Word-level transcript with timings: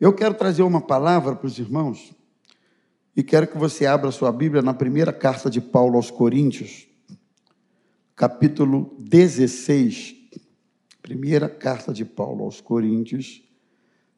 Eu 0.00 0.14
quero 0.14 0.32
trazer 0.32 0.62
uma 0.62 0.80
palavra 0.80 1.36
para 1.36 1.46
os 1.46 1.58
irmãos 1.58 2.14
e 3.14 3.22
quero 3.22 3.46
que 3.46 3.58
você 3.58 3.84
abra 3.84 4.10
sua 4.10 4.32
Bíblia 4.32 4.62
na 4.62 4.72
primeira 4.72 5.12
carta 5.12 5.50
de 5.50 5.60
Paulo 5.60 5.96
aos 5.96 6.10
Coríntios, 6.10 6.88
capítulo 8.16 8.96
16. 8.98 10.16
Primeira 11.02 11.50
carta 11.50 11.92
de 11.92 12.06
Paulo 12.06 12.44
aos 12.44 12.62
Coríntios, 12.62 13.42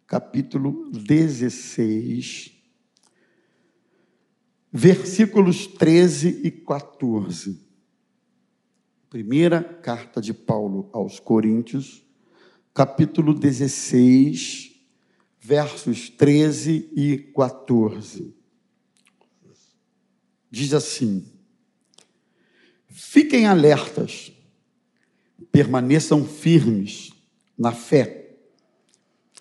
capítulo 0.06 0.88
16, 0.92 2.53
versículos 4.71 5.67
13 5.67 6.42
e 6.44 6.51
14. 6.53 7.60
Primeira 9.10 9.60
carta 9.64 10.21
de 10.21 10.33
Paulo 10.33 10.88
aos 10.92 11.19
Coríntios, 11.19 12.06
capítulo 12.72 13.35
16, 13.35 14.72
versos 15.43 16.09
13 16.09 16.88
e 16.95 17.19
14. 17.19 18.33
Diz 20.49 20.73
assim: 20.73 21.27
Fiquem 22.89 23.47
alertas, 23.47 24.33
permaneçam 25.51 26.25
firmes 26.25 27.11
na 27.59 27.73
fé, 27.73 28.37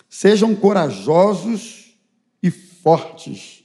sejam 0.08 0.56
corajosos 0.56 1.96
e 2.42 2.50
fortes, 2.50 3.64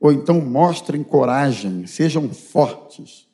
ou 0.00 0.10
então 0.10 0.40
mostrem 0.40 1.04
coragem, 1.04 1.86
sejam 1.86 2.28
fortes, 2.34 3.28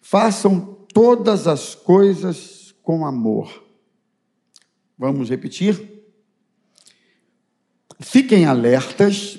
façam 0.00 0.74
todas 0.92 1.46
as 1.46 1.76
coisas 1.76 2.74
com 2.82 3.06
amor. 3.06 3.64
Vamos 4.98 5.30
repetir? 5.30 5.89
Fiquem 8.02 8.46
alertas, 8.46 9.38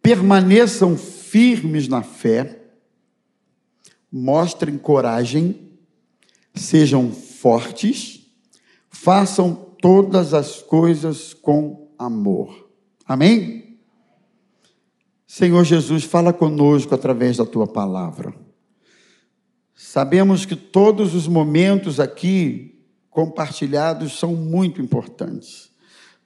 permaneçam 0.00 0.96
firmes 0.96 1.86
na 1.88 2.02
fé, 2.02 2.58
mostrem 4.10 4.78
coragem, 4.78 5.68
sejam 6.54 7.12
fortes, 7.12 8.26
façam 8.88 9.54
todas 9.78 10.32
as 10.32 10.62
coisas 10.62 11.34
com 11.34 11.92
amor. 11.98 12.70
Amém? 13.04 13.78
Senhor 15.26 15.62
Jesus, 15.62 16.04
fala 16.04 16.32
conosco 16.32 16.94
através 16.94 17.36
da 17.36 17.44
tua 17.44 17.66
palavra. 17.66 18.34
Sabemos 19.74 20.46
que 20.46 20.56
todos 20.56 21.14
os 21.14 21.28
momentos 21.28 22.00
aqui 22.00 22.82
compartilhados 23.10 24.18
são 24.18 24.34
muito 24.34 24.80
importantes 24.80 25.70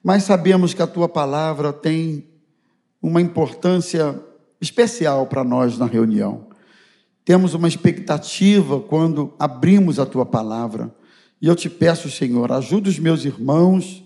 mas 0.05 0.24
sabemos 0.24 0.74
que 0.74 0.83
a 0.83 0.86
tua 0.86 1.08
palavra 1.08 1.72
tem 1.72 2.27
uma 3.00 3.22
importância 3.22 4.20
especial 4.61 5.27
para 5.27 5.42
nós 5.42 5.78
na 5.78 5.86
reunião. 5.86 6.48
Temos 7.24 7.55
uma 7.55 7.66
expectativa 7.66 8.80
quando 8.80 9.33
abrimos 9.38 9.98
a 9.98 10.05
tua 10.05 10.27
palavra. 10.27 10.94
E 11.41 11.46
eu 11.46 11.56
te 11.56 11.70
peço, 11.70 12.11
Senhor, 12.11 12.52
ajuda 12.52 12.91
os 12.91 12.98
meus 12.98 13.24
irmãos 13.24 14.05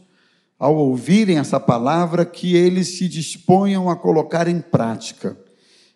ao 0.56 0.76
ouvirem 0.76 1.38
essa 1.38 1.58
palavra, 1.58 2.24
que 2.24 2.54
eles 2.54 2.96
se 2.96 3.08
disponham 3.08 3.90
a 3.90 3.96
colocar 3.96 4.46
em 4.46 4.60
prática. 4.60 5.36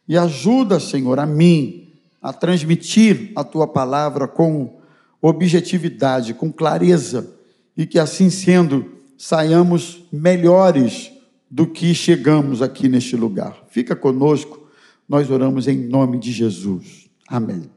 E 0.08 0.18
ajuda, 0.18 0.80
Senhor, 0.80 1.18
a 1.20 1.26
mim 1.26 1.92
a 2.20 2.32
transmitir 2.32 3.32
a 3.36 3.42
tua 3.44 3.66
palavra 3.66 4.26
com 4.26 4.80
objetividade, 5.20 6.34
com 6.34 6.52
clareza, 6.52 7.36
e 7.76 7.86
que 7.86 7.98
assim 7.98 8.30
sendo, 8.30 9.01
saiamos 9.22 10.02
melhores 10.10 11.12
do 11.48 11.64
que 11.64 11.94
chegamos 11.94 12.60
aqui 12.60 12.88
neste 12.88 13.14
lugar. 13.14 13.64
Fica 13.68 13.94
conosco, 13.94 14.68
nós 15.08 15.30
oramos 15.30 15.68
em 15.68 15.78
nome 15.78 16.18
de 16.18 16.32
Jesus. 16.32 17.08
Amém. 17.28 17.70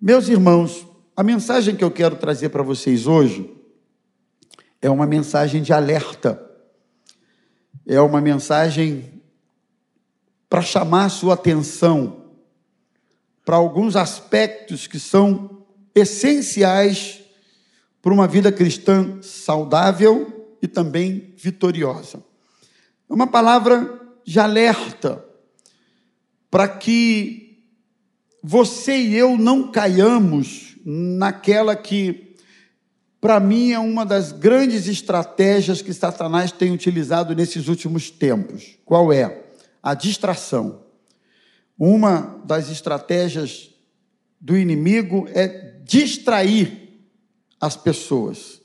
Meus 0.00 0.28
irmãos, 0.28 0.86
a 1.16 1.24
mensagem 1.24 1.74
que 1.74 1.82
eu 1.82 1.90
quero 1.90 2.14
trazer 2.14 2.50
para 2.50 2.62
vocês 2.62 3.08
hoje 3.08 3.52
é 4.80 4.88
uma 4.88 5.08
mensagem 5.08 5.60
de 5.60 5.72
alerta, 5.72 6.40
é 7.84 8.00
uma 8.00 8.20
mensagem 8.20 9.20
para 10.48 10.62
chamar 10.62 11.08
sua 11.08 11.34
atenção 11.34 12.30
para 13.44 13.56
alguns 13.56 13.96
aspectos 13.96 14.86
que 14.86 15.00
são 15.00 15.66
essenciais 15.96 17.25
para 18.06 18.14
uma 18.14 18.28
vida 18.28 18.52
cristã 18.52 19.18
saudável 19.20 20.56
e 20.62 20.68
também 20.68 21.34
vitoriosa. 21.36 22.22
É 23.10 23.12
uma 23.12 23.26
palavra 23.26 24.00
de 24.24 24.38
alerta 24.38 25.24
para 26.48 26.68
que 26.68 27.64
você 28.40 28.96
e 28.96 29.16
eu 29.16 29.36
não 29.36 29.72
caiamos 29.72 30.76
naquela 30.84 31.74
que, 31.74 32.36
para 33.20 33.40
mim, 33.40 33.72
é 33.72 33.78
uma 33.80 34.06
das 34.06 34.30
grandes 34.30 34.86
estratégias 34.86 35.82
que 35.82 35.92
Satanás 35.92 36.52
tem 36.52 36.70
utilizado 36.70 37.34
nesses 37.34 37.66
últimos 37.66 38.08
tempos. 38.08 38.78
Qual 38.84 39.12
é? 39.12 39.46
A 39.82 39.94
distração. 39.94 40.80
Uma 41.76 42.40
das 42.44 42.70
estratégias 42.70 43.74
do 44.40 44.56
inimigo 44.56 45.26
é 45.34 45.80
distrair 45.82 46.85
as 47.66 47.76
pessoas. 47.76 48.60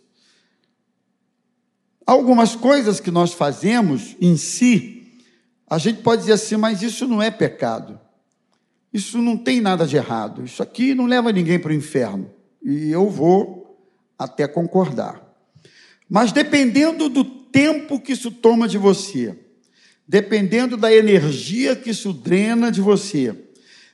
Algumas 2.06 2.56
coisas 2.56 3.00
que 3.00 3.12
nós 3.12 3.34
fazemos 3.34 4.16
em 4.20 4.36
si, 4.38 5.20
a 5.70 5.78
gente 5.78 6.02
pode 6.02 6.22
dizer 6.22 6.34
assim, 6.34 6.58
mas 6.58 6.82
isso 6.82 7.08
não 7.08 7.22
é 7.22 7.32
pecado. 7.32 8.00
Isso 8.94 9.20
não 9.20 9.38
tem 9.38 9.62
nada 9.62 9.88
de 9.88 9.96
errado. 9.96 10.44
Isso 10.44 10.62
aqui 10.62 10.94
não 10.94 11.06
leva 11.06 11.32
ninguém 11.32 11.58
para 11.58 11.72
o 11.72 11.76
inferno. 11.76 12.30
E 12.62 12.92
eu 12.92 13.10
vou 13.10 13.80
até 14.18 14.48
concordar. 14.48 15.22
Mas 16.10 16.32
dependendo 16.32 17.08
do 17.08 17.24
tempo 17.24 18.00
que 18.00 18.12
isso 18.12 18.32
toma 18.32 18.68
de 18.68 18.78
você, 18.78 19.38
dependendo 20.08 20.76
da 20.76 20.94
energia 20.94 21.76
que 21.76 21.90
isso 21.90 22.12
drena 22.12 22.70
de 22.70 22.82
você, 22.82 23.36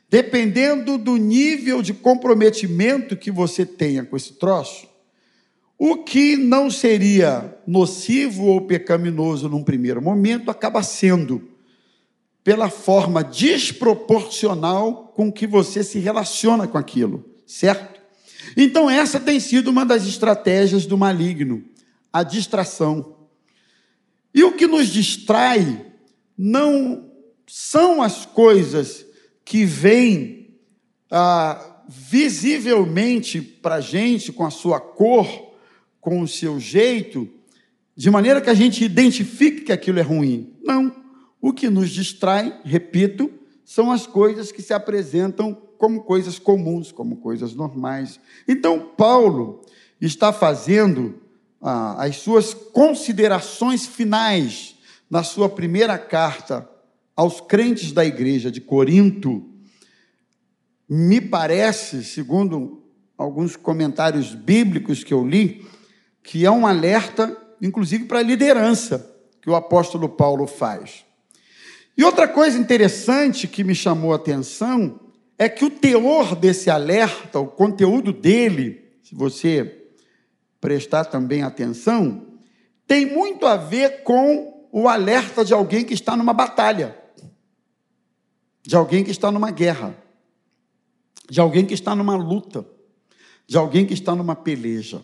dependendo 0.09 0.97
do 0.97 1.15
nível 1.17 1.81
de 1.81 1.93
comprometimento 1.93 3.15
que 3.15 3.29
você 3.29 3.65
tenha 3.65 4.03
com 4.03 4.17
esse 4.17 4.33
troço, 4.33 4.86
o 5.77 5.97
que 5.97 6.35
não 6.35 6.71
seria 6.71 7.55
nocivo 7.67 8.45
ou 8.45 8.61
pecaminoso 8.61 9.47
num 9.47 9.63
primeiro 9.63 10.01
momento 10.01 10.49
acaba 10.49 10.81
sendo 10.81 11.49
pela 12.43 12.69
forma 12.69 13.23
desproporcional 13.23 15.11
com 15.15 15.31
que 15.31 15.45
você 15.45 15.83
se 15.83 15.99
relaciona 15.99 16.67
com 16.67 16.77
aquilo, 16.77 17.25
certo? 17.45 18.01
Então, 18.55 18.89
essa 18.89 19.19
tem 19.19 19.39
sido 19.39 19.67
uma 19.67 19.85
das 19.85 20.05
estratégias 20.05 20.85
do 20.85 20.97
maligno, 20.97 21.63
a 22.11 22.23
distração. 22.23 23.17
E 24.33 24.43
o 24.43 24.53
que 24.53 24.65
nos 24.65 24.87
distrai 24.87 25.85
não 26.37 27.11
são 27.45 28.01
as 28.01 28.25
coisas 28.25 29.05
que 29.43 29.65
vêm 29.65 30.55
ah, 31.11 31.81
visivelmente 31.87 33.41
para 33.41 33.75
a 33.75 33.81
gente 33.81 34.31
com 34.31 34.45
a 34.45 34.49
sua 34.51 34.79
cor, 34.79 35.46
com 35.99 36.21
o 36.21 36.27
seu 36.27 36.59
jeito, 36.59 37.27
de 37.95 38.09
maneira 38.09 38.39
que 38.39 38.49
a 38.49 38.53
gente 38.53 38.83
identifique 38.83 39.61
que 39.61 39.71
aquilo 39.71 39.99
é 39.99 40.03
ruim. 40.03 40.53
Não. 40.63 40.95
O 41.41 41.51
que 41.51 41.69
nos 41.69 41.89
distrai, 41.89 42.59
repito, 42.63 43.31
são 43.65 43.91
as 43.91 44.07
coisas 44.07 44.51
que 44.51 44.61
se 44.61 44.73
apresentam 44.73 45.53
como 45.77 46.03
coisas 46.03 46.39
comuns, 46.39 46.91
como 46.91 47.17
coisas 47.17 47.53
normais. 47.53 48.19
Então, 48.47 48.91
Paulo 48.97 49.61
está 49.99 50.31
fazendo 50.31 51.21
ah, 51.61 52.03
as 52.03 52.17
suas 52.17 52.53
considerações 52.53 53.85
finais 53.85 54.75
na 55.09 55.23
sua 55.23 55.49
primeira 55.49 55.97
carta 55.97 56.69
aos 57.15 57.41
crentes 57.41 57.91
da 57.91 58.05
igreja 58.05 58.51
de 58.51 58.61
Corinto. 58.61 59.43
Me 60.87 61.19
parece, 61.19 62.03
segundo 62.03 62.83
alguns 63.17 63.55
comentários 63.55 64.35
bíblicos 64.35 65.03
que 65.03 65.13
eu 65.13 65.27
li, 65.27 65.65
que 66.27 66.45
é 66.45 66.51
um 66.51 66.67
alerta, 66.67 67.37
inclusive, 67.61 68.03
para 68.03 68.19
a 68.19 68.21
liderança 68.21 69.15
que 69.41 69.49
o 69.49 69.55
apóstolo 69.55 70.09
Paulo 70.09 70.45
faz. 70.45 71.05
E 71.97 72.03
outra 72.03 72.27
coisa 72.27 72.59
interessante 72.59 73.47
que 73.47 73.63
me 73.63 73.73
chamou 73.73 74.11
a 74.11 74.17
atenção 74.17 74.99
é 75.37 75.47
que 75.47 75.63
o 75.63 75.69
teor 75.69 76.35
desse 76.35 76.69
alerta, 76.69 77.39
o 77.39 77.47
conteúdo 77.47 78.11
dele, 78.11 78.99
se 79.01 79.15
você 79.15 79.85
prestar 80.59 81.05
também 81.05 81.43
atenção, 81.43 82.27
tem 82.85 83.05
muito 83.05 83.45
a 83.45 83.55
ver 83.55 84.03
com 84.03 84.67
o 84.69 84.89
alerta 84.89 85.45
de 85.45 85.53
alguém 85.53 85.85
que 85.85 85.93
está 85.93 86.17
numa 86.17 86.33
batalha, 86.33 86.93
de 88.61 88.75
alguém 88.75 89.01
que 89.01 89.11
está 89.11 89.31
numa 89.31 89.49
guerra, 89.49 89.95
de 91.29 91.39
alguém 91.39 91.65
que 91.65 91.73
está 91.73 91.95
numa 91.95 92.17
luta, 92.17 92.65
de 93.47 93.57
alguém 93.57 93.85
que 93.85 93.93
está 93.93 94.13
numa 94.13 94.35
peleja. 94.35 95.01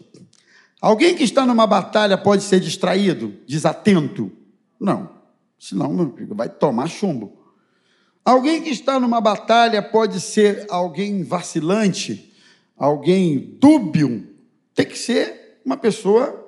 Alguém 0.83 1.15
que 1.15 1.23
está 1.23 1.45
numa 1.45 1.65
batalha 1.65 2.17
pode 2.17 2.43
ser 2.43 2.59
distraído, 2.59 3.33
desatento? 3.47 4.29
Não, 4.77 5.11
senão 5.57 6.13
vai 6.31 6.49
tomar 6.49 6.89
chumbo. 6.89 7.37
Alguém 8.25 8.61
que 8.61 8.69
está 8.69 8.99
numa 8.99 9.21
batalha 9.21 9.81
pode 9.81 10.19
ser 10.19 10.67
alguém 10.69 11.23
vacilante, 11.23 12.33
alguém 12.77 13.55
dúbio, 13.61 14.27
tem 14.75 14.85
que 14.85 14.99
ser 14.99 15.61
uma 15.63 15.77
pessoa 15.77 16.41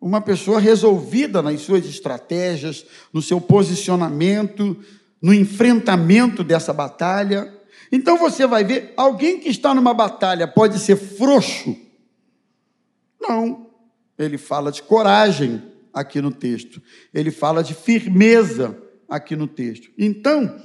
uma 0.00 0.20
pessoa 0.20 0.60
resolvida 0.60 1.42
nas 1.42 1.62
suas 1.62 1.84
estratégias, 1.86 2.86
no 3.12 3.20
seu 3.20 3.40
posicionamento, 3.40 4.76
no 5.20 5.34
enfrentamento 5.34 6.44
dessa 6.44 6.72
batalha. 6.72 7.52
Então 7.90 8.16
você 8.16 8.46
vai 8.46 8.62
ver, 8.62 8.94
alguém 8.96 9.40
que 9.40 9.48
está 9.48 9.74
numa 9.74 9.92
batalha 9.92 10.46
pode 10.46 10.78
ser 10.78 10.94
frouxo? 10.94 11.85
Não. 13.28 13.70
Ele 14.18 14.38
fala 14.38 14.72
de 14.72 14.82
coragem 14.82 15.62
aqui 15.92 16.20
no 16.20 16.30
texto. 16.30 16.80
Ele 17.12 17.30
fala 17.30 17.62
de 17.62 17.74
firmeza 17.74 18.76
aqui 19.08 19.36
no 19.36 19.46
texto. 19.46 19.90
Então, 19.98 20.60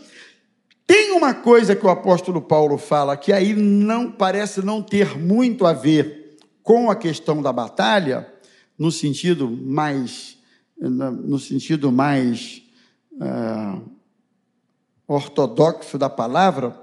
tem 0.85 1.11
uma 1.11 1.33
coisa 1.33 1.75
que 1.75 1.85
o 1.85 1.89
apóstolo 1.89 2.41
Paulo 2.41 2.77
fala 2.77 3.15
que 3.15 3.31
aí 3.31 3.53
não 3.53 4.11
parece 4.11 4.61
não 4.61 4.81
ter 4.81 5.17
muito 5.17 5.65
a 5.65 5.73
ver 5.73 6.37
com 6.63 6.91
a 6.91 6.95
questão 6.95 7.41
da 7.41 7.51
batalha, 7.51 8.31
no 8.77 8.91
sentido 8.91 9.49
mais 9.49 10.37
no 10.89 11.37
sentido 11.37 11.91
mais 11.91 12.63
uh, 13.13 13.81
ortodoxo 15.07 15.97
da 15.97 16.09
palavra, 16.09 16.75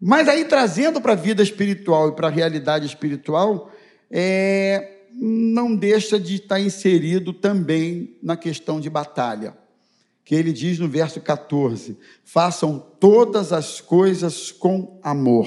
mas 0.00 0.28
aí 0.28 0.44
trazendo 0.44 1.00
para 1.00 1.12
a 1.12 1.16
vida 1.16 1.42
espiritual 1.42 2.08
e 2.08 2.12
para 2.12 2.26
a 2.26 2.30
realidade 2.30 2.86
espiritual, 2.86 3.70
é, 4.10 5.06
não 5.12 5.74
deixa 5.74 6.18
de 6.18 6.36
estar 6.36 6.60
inserido 6.60 7.32
também 7.32 8.16
na 8.22 8.36
questão 8.36 8.80
de 8.80 8.90
batalha 8.90 9.56
que 10.24 10.34
ele 10.34 10.52
diz 10.52 10.78
no 10.78 10.88
verso 10.88 11.20
14: 11.20 11.98
façam 12.24 12.78
todas 12.98 13.52
as 13.52 13.80
coisas 13.80 14.50
com 14.50 14.98
amor. 15.02 15.46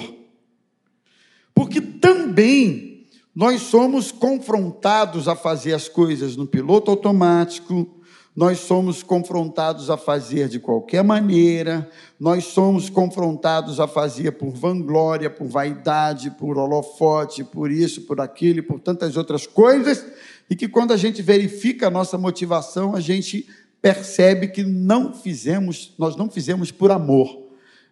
Porque 1.54 1.82
também 1.82 3.08
nós 3.34 3.64
somos 3.64 4.12
confrontados 4.12 5.28
a 5.28 5.36
fazer 5.36 5.74
as 5.74 5.90
coisas 5.90 6.36
no 6.36 6.46
piloto 6.46 6.92
automático, 6.92 7.97
nós 8.38 8.60
somos 8.60 9.02
confrontados 9.02 9.90
a 9.90 9.98
fazer 9.98 10.48
de 10.48 10.60
qualquer 10.60 11.04
maneira, 11.04 11.90
nós 12.20 12.44
somos 12.46 12.88
confrontados 12.88 13.80
a 13.80 13.88
fazer 13.88 14.34
por 14.34 14.52
vanglória, 14.52 15.28
por 15.28 15.48
vaidade, 15.48 16.30
por 16.30 16.56
holofote, 16.56 17.44
por 17.44 17.72
isso, 17.72 18.02
por 18.02 18.22
aquilo 18.22 18.62
por 18.62 18.80
tantas 18.80 19.18
outras 19.18 19.48
coisas, 19.48 20.06
e 20.48 20.56
que 20.56 20.68
quando 20.68 20.94
a 20.94 20.98
gente 20.98 21.20
verifica 21.20 21.88
a 21.88 21.90
nossa 21.90 22.16
motivação, 22.16 22.96
a 22.96 23.00
gente 23.00 23.48
percebe 23.82 24.50
que 24.50 24.64
não 24.64 25.16
fizemos, 25.16 25.96
nós 25.98 26.16
não 26.16 26.30
fizemos 26.30 26.70
por 26.70 26.92
amor. 26.92 27.48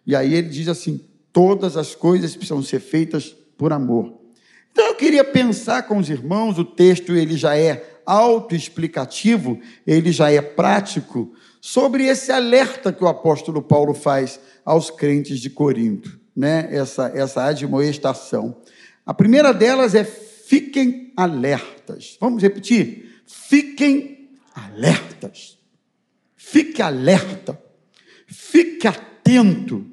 E 0.06 0.14
aí 0.14 0.32
ele 0.32 0.48
diz 0.48 0.68
assim: 0.68 1.00
todas 1.32 1.76
as 1.76 1.96
coisas 1.96 2.36
precisam 2.36 2.62
ser 2.62 2.78
feitas 2.78 3.34
por 3.58 3.72
amor. 3.72 4.14
Então 4.70 4.86
eu 4.86 4.94
queria 4.94 5.24
pensar 5.24 5.88
com 5.88 5.98
os 5.98 6.08
irmãos, 6.08 6.56
o 6.56 6.64
texto 6.64 7.16
ele 7.16 7.36
já 7.36 7.56
é 7.56 7.95
autoexplicativo, 8.06 9.60
ele 9.86 10.12
já 10.12 10.30
é 10.30 10.40
prático, 10.40 11.34
sobre 11.60 12.06
esse 12.06 12.30
alerta 12.30 12.92
que 12.92 13.02
o 13.02 13.08
apóstolo 13.08 13.60
Paulo 13.60 13.92
faz 13.92 14.38
aos 14.64 14.90
crentes 14.90 15.40
de 15.40 15.50
Corinto, 15.50 16.18
né? 16.34 16.68
essa, 16.70 17.10
essa 17.14 17.44
admoestação. 17.44 18.56
A 19.04 19.12
primeira 19.12 19.52
delas 19.52 19.94
é 19.94 20.04
fiquem 20.04 21.12
alertas. 21.16 22.16
Vamos 22.20 22.42
repetir? 22.42 23.22
Fiquem 23.26 24.30
alertas. 24.54 25.56
Fique 26.48 26.80
alerta, 26.80 27.60
fique 28.28 28.86
atento, 28.86 29.84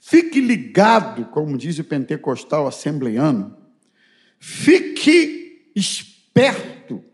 fique 0.00 0.40
ligado, 0.40 1.26
como 1.26 1.58
diz 1.58 1.78
o 1.78 1.84
pentecostal 1.84 2.66
assembleano, 2.66 3.54
fique 4.40 5.70
esperto. 5.76 7.04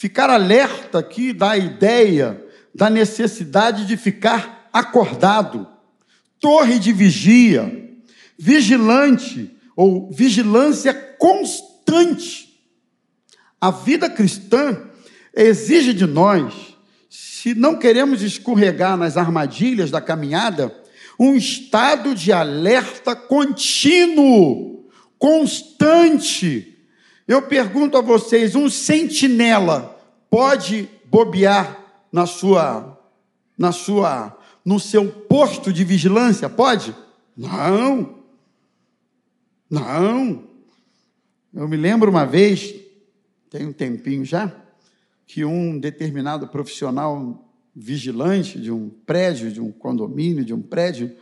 Ficar 0.00 0.30
alerta 0.30 0.98
aqui 0.98 1.30
dá 1.30 1.50
a 1.50 1.58
ideia 1.58 2.42
da 2.74 2.88
necessidade 2.88 3.84
de 3.84 3.98
ficar 3.98 4.70
acordado, 4.72 5.68
torre 6.40 6.78
de 6.78 6.90
vigia, 6.90 8.00
vigilante 8.38 9.54
ou 9.76 10.10
vigilância 10.10 10.94
constante. 10.94 12.64
A 13.60 13.70
vida 13.70 14.08
cristã 14.08 14.88
exige 15.36 15.92
de 15.92 16.06
nós 16.06 16.78
se 17.10 17.54
não 17.54 17.78
queremos 17.78 18.22
escorregar 18.22 18.96
nas 18.96 19.18
armadilhas 19.18 19.90
da 19.90 20.00
caminhada, 20.00 20.74
um 21.18 21.34
estado 21.34 22.14
de 22.14 22.32
alerta 22.32 23.14
contínuo, 23.14 24.88
constante. 25.18 26.79
Eu 27.30 27.42
pergunto 27.42 27.96
a 27.96 28.00
vocês: 28.00 28.56
um 28.56 28.68
sentinela 28.68 29.96
pode 30.28 30.88
bobear 31.04 31.80
na 32.10 32.26
sua, 32.26 33.00
na 33.56 33.70
sua, 33.70 34.36
no 34.64 34.80
seu 34.80 35.06
posto 35.08 35.72
de 35.72 35.84
vigilância? 35.84 36.48
Pode? 36.48 36.92
Não. 37.36 38.18
Não. 39.70 40.42
Eu 41.54 41.68
me 41.68 41.76
lembro 41.76 42.10
uma 42.10 42.26
vez, 42.26 42.74
tem 43.48 43.64
um 43.64 43.72
tempinho 43.72 44.24
já, 44.24 44.52
que 45.24 45.44
um 45.44 45.78
determinado 45.78 46.48
profissional 46.48 47.48
vigilante 47.72 48.60
de 48.60 48.72
um 48.72 48.90
prédio, 49.06 49.52
de 49.52 49.60
um 49.60 49.70
condomínio, 49.70 50.44
de 50.44 50.52
um 50.52 50.60
prédio, 50.60 51.16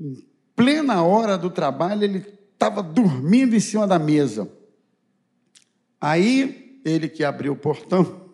em 0.00 0.26
plena 0.56 1.04
hora 1.04 1.38
do 1.38 1.50
trabalho, 1.50 2.02
ele 2.02 2.26
estava 2.52 2.82
dormindo 2.82 3.54
em 3.54 3.60
cima 3.60 3.86
da 3.86 3.96
mesa. 3.96 4.58
Aí, 6.00 6.80
ele 6.84 7.08
que 7.08 7.22
abriu 7.22 7.52
o 7.52 7.56
portão, 7.56 8.30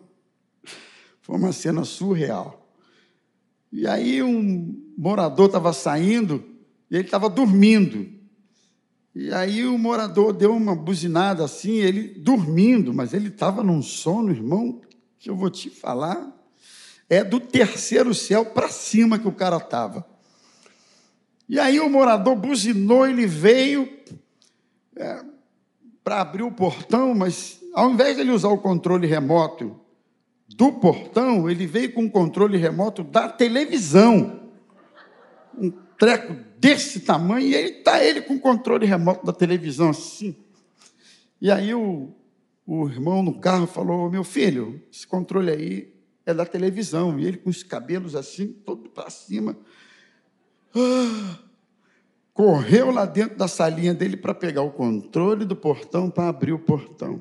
foi 1.21 1.35
uma 1.35 1.51
cena 1.51 1.83
surreal. 1.83 2.71
E 3.71 3.85
aí, 3.85 4.23
um 4.23 4.93
morador 4.97 5.47
estava 5.47 5.73
saindo 5.73 6.43
e 6.89 6.95
ele 6.95 7.05
estava 7.05 7.29
dormindo. 7.29 8.17
E 9.19 9.33
aí 9.33 9.65
o 9.65 9.79
morador 9.79 10.31
deu 10.31 10.55
uma 10.55 10.75
buzinada 10.75 11.43
assim, 11.43 11.77
ele 11.77 12.07
dormindo, 12.19 12.93
mas 12.93 13.15
ele 13.15 13.29
estava 13.29 13.63
num 13.63 13.81
sono, 13.81 14.31
irmão, 14.31 14.79
que 15.17 15.27
eu 15.27 15.35
vou 15.35 15.49
te 15.49 15.71
falar, 15.71 16.35
é 17.09 17.23
do 17.23 17.39
terceiro 17.39 18.13
céu 18.13 18.45
para 18.45 18.69
cima 18.69 19.17
que 19.17 19.27
o 19.27 19.31
cara 19.31 19.57
estava. 19.57 20.05
E 21.49 21.59
aí 21.59 21.79
o 21.79 21.89
morador 21.89 22.35
buzinou, 22.35 23.07
ele 23.07 23.25
veio 23.25 23.89
é, 24.95 25.25
para 26.07 26.21
abrir 26.21 26.43
o 26.43 26.49
portão, 26.49 27.13
mas 27.13 27.59
ao 27.73 27.91
invés 27.91 28.15
de 28.15 28.21
ele 28.21 28.31
usar 28.31 28.47
o 28.47 28.57
controle 28.57 29.05
remoto 29.05 29.77
do 30.47 30.71
portão, 30.71 31.49
ele 31.49 31.67
veio 31.67 31.91
com 31.91 32.05
o 32.05 32.09
controle 32.09 32.57
remoto 32.57 33.03
da 33.03 33.27
televisão. 33.27 34.49
Um 35.57 35.69
treco 35.99 36.33
desse 36.57 37.01
tamanho, 37.01 37.45
e 37.45 37.53
ele 37.53 37.79
está 37.79 38.01
ele 38.01 38.21
com 38.21 38.35
o 38.35 38.39
controle 38.39 38.85
remoto 38.85 39.25
da 39.25 39.33
televisão 39.33 39.89
assim. 39.89 40.33
E 41.41 41.51
aí 41.51 41.73
o, 41.73 42.15
o 42.65 42.87
irmão 42.87 43.21
no 43.21 43.37
carro 43.37 43.67
falou: 43.67 44.09
Meu 44.09 44.23
filho, 44.23 44.81
esse 44.89 45.05
controle 45.05 45.51
aí 45.51 45.93
é 46.25 46.33
da 46.33 46.45
televisão. 46.45 47.19
E 47.19 47.25
ele 47.25 47.35
com 47.35 47.49
os 47.49 47.63
cabelos 47.63 48.15
assim, 48.15 48.53
todo 48.65 48.89
para 48.91 49.09
cima. 49.09 49.57
Ah, 50.73 51.46
correu 52.37 52.91
lá 52.91 53.03
dentro 53.03 53.35
da 53.35 53.47
salinha 53.47 53.95
dele 53.95 54.15
para 54.15 54.31
pegar 54.31 54.61
o 54.61 54.69
controle 54.69 55.43
do 55.43 55.55
portão 55.55 56.07
para 56.07 56.29
abrir 56.29 56.53
o 56.53 56.59
portão. 56.59 57.19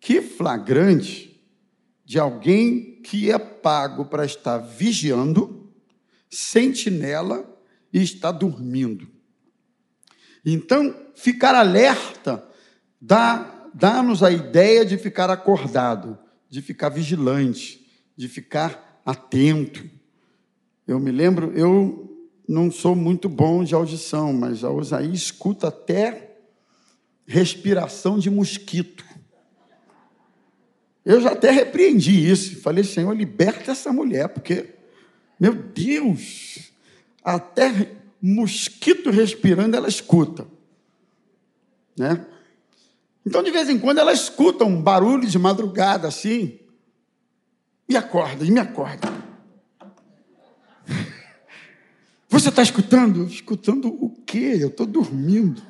Que 0.00 0.20
flagrante 0.20 1.40
de 2.04 2.18
alguém 2.18 3.00
que 3.00 3.30
é 3.30 3.38
pago 3.38 4.06
para 4.06 4.26
estar 4.26 4.58
vigiando, 4.58 5.72
sentinela 6.28 7.48
e 7.92 8.02
está 8.02 8.32
dormindo. 8.32 9.06
Então, 10.44 10.92
ficar 11.14 11.54
alerta 11.54 12.44
dá 13.00 13.68
dá-nos 13.72 14.20
a 14.24 14.32
ideia 14.32 14.84
de 14.84 14.98
ficar 14.98 15.30
acordado, 15.30 16.18
de 16.48 16.60
ficar 16.60 16.88
vigilante, 16.88 17.86
de 18.16 18.26
ficar 18.26 19.00
atento. 19.06 19.88
Eu 20.88 20.98
me 20.98 21.12
lembro, 21.12 21.52
eu 21.52 22.15
não 22.48 22.70
sou 22.70 22.94
muito 22.94 23.28
bom 23.28 23.64
de 23.64 23.74
audição, 23.74 24.32
mas 24.32 24.62
a 24.62 24.70
Osaí 24.70 25.12
escuta 25.12 25.68
até 25.68 26.36
respiração 27.26 28.18
de 28.18 28.30
mosquito. 28.30 29.04
Eu 31.04 31.20
já 31.20 31.32
até 31.32 31.50
repreendi 31.50 32.30
isso, 32.30 32.60
falei, 32.60 32.84
Senhor, 32.84 33.12
liberta 33.16 33.72
essa 33.72 33.92
mulher, 33.92 34.28
porque, 34.28 34.74
meu 35.38 35.54
Deus, 35.54 36.72
até 37.22 37.92
mosquito 38.20 39.10
respirando 39.10 39.76
ela 39.76 39.88
escuta, 39.88 40.46
né? 41.96 42.26
Então, 43.24 43.42
de 43.42 43.50
vez 43.50 43.68
em 43.68 43.78
quando, 43.78 43.98
ela 43.98 44.12
escuta 44.12 44.64
um 44.64 44.80
barulho 44.80 45.28
de 45.28 45.38
madrugada 45.38 46.06
assim, 46.06 46.60
e 47.88 47.96
acorda, 47.96 48.44
e 48.44 48.50
me 48.50 48.60
acorda. 48.60 49.25
Você 52.36 52.50
está 52.50 52.62
escutando? 52.62 53.24
Escutando 53.24 53.88
o 53.88 54.10
quê? 54.26 54.58
Eu 54.60 54.68
estou 54.68 54.84
dormindo. 54.84 55.62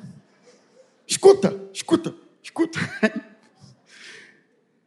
Escuta, 1.07 1.57
escuta, 1.73 2.13
escuta. 2.43 2.77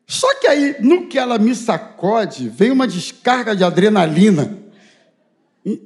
Só 0.07 0.35
que 0.35 0.47
aí, 0.47 0.77
no 0.81 1.07
que 1.09 1.19
ela 1.19 1.39
me 1.39 1.55
sacode, 1.55 2.51
vem 2.51 2.71
uma 2.71 2.87
descarga 2.87 3.57
de 3.57 3.65
adrenalina 3.65 4.63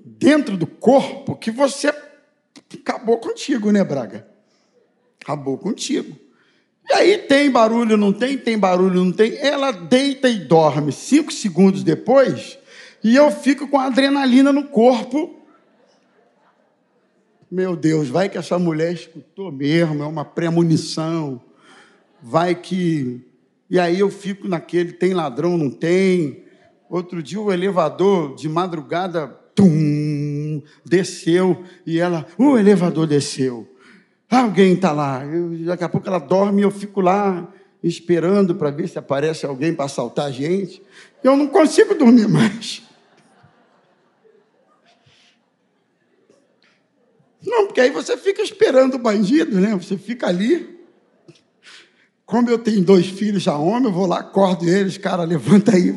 dentro 0.04 0.56
do 0.56 0.66
corpo 0.66 1.36
que 1.36 1.52
você 1.52 1.94
acabou 2.72 3.18
contigo, 3.18 3.70
né, 3.70 3.84
Braga? 3.84 4.26
Acabou 5.22 5.56
contigo. 5.56 6.18
E 6.90 6.92
aí 6.92 7.18
tem 7.18 7.48
barulho, 7.52 7.96
não 7.96 8.12
tem, 8.12 8.36
tem 8.36 8.58
barulho, 8.58 9.04
não 9.04 9.12
tem. 9.12 9.36
Ela 9.36 9.70
deita 9.70 10.28
e 10.28 10.40
dorme. 10.40 10.90
Cinco 10.90 11.32
segundos 11.32 11.84
depois, 11.84 12.58
e 13.04 13.14
eu 13.14 13.30
fico 13.30 13.68
com 13.68 13.78
adrenalina 13.78 14.52
no 14.52 14.64
corpo. 14.64 15.43
Meu 17.54 17.76
Deus, 17.76 18.08
vai 18.08 18.28
que 18.28 18.36
essa 18.36 18.58
mulher 18.58 18.92
escutou 18.92 19.52
mesmo, 19.52 20.02
é 20.02 20.06
uma 20.08 20.24
premonição. 20.24 21.40
Vai 22.20 22.52
que. 22.52 23.24
E 23.70 23.78
aí 23.78 24.00
eu 24.00 24.10
fico 24.10 24.48
naquele: 24.48 24.92
tem 24.92 25.14
ladrão, 25.14 25.56
não 25.56 25.70
tem. 25.70 26.42
Outro 26.90 27.22
dia 27.22 27.40
o 27.40 27.52
elevador 27.52 28.34
de 28.34 28.48
madrugada, 28.48 29.28
tum, 29.54 30.64
desceu 30.84 31.62
e 31.86 32.00
ela, 32.00 32.26
o 32.36 32.58
elevador 32.58 33.06
desceu. 33.06 33.72
Alguém 34.28 34.72
está 34.72 34.90
lá. 34.90 35.24
Eu, 35.24 35.50
daqui 35.64 35.84
a 35.84 35.88
pouco 35.88 36.08
ela 36.08 36.18
dorme 36.18 36.62
e 36.62 36.64
eu 36.64 36.72
fico 36.72 37.00
lá 37.00 37.48
esperando 37.80 38.56
para 38.56 38.72
ver 38.72 38.88
se 38.88 38.98
aparece 38.98 39.46
alguém 39.46 39.72
para 39.72 39.84
assaltar 39.84 40.26
a 40.26 40.30
gente. 40.32 40.82
Eu 41.22 41.36
não 41.36 41.46
consigo 41.46 41.94
dormir 41.94 42.26
mais. 42.26 42.82
Não, 47.44 47.66
porque 47.66 47.80
aí 47.80 47.90
você 47.90 48.16
fica 48.16 48.42
esperando 48.42 48.94
o 48.94 48.98
bandido, 48.98 49.60
né? 49.60 49.74
Você 49.74 49.96
fica 49.96 50.26
ali. 50.26 50.78
Como 52.24 52.48
eu 52.48 52.58
tenho 52.58 52.82
dois 52.82 53.06
filhos 53.06 53.42
já 53.42 53.56
homem, 53.56 53.84
eu 53.84 53.92
vou 53.92 54.06
lá, 54.06 54.20
acordo 54.20 54.68
eles, 54.68 54.96
cara, 54.96 55.24
levanta 55.24 55.76
aí. 55.76 55.94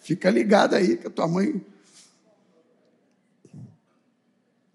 Fica 0.00 0.30
ligado 0.30 0.74
aí, 0.74 0.96
que 0.96 1.08
a 1.08 1.10
tua 1.10 1.26
mãe 1.26 1.60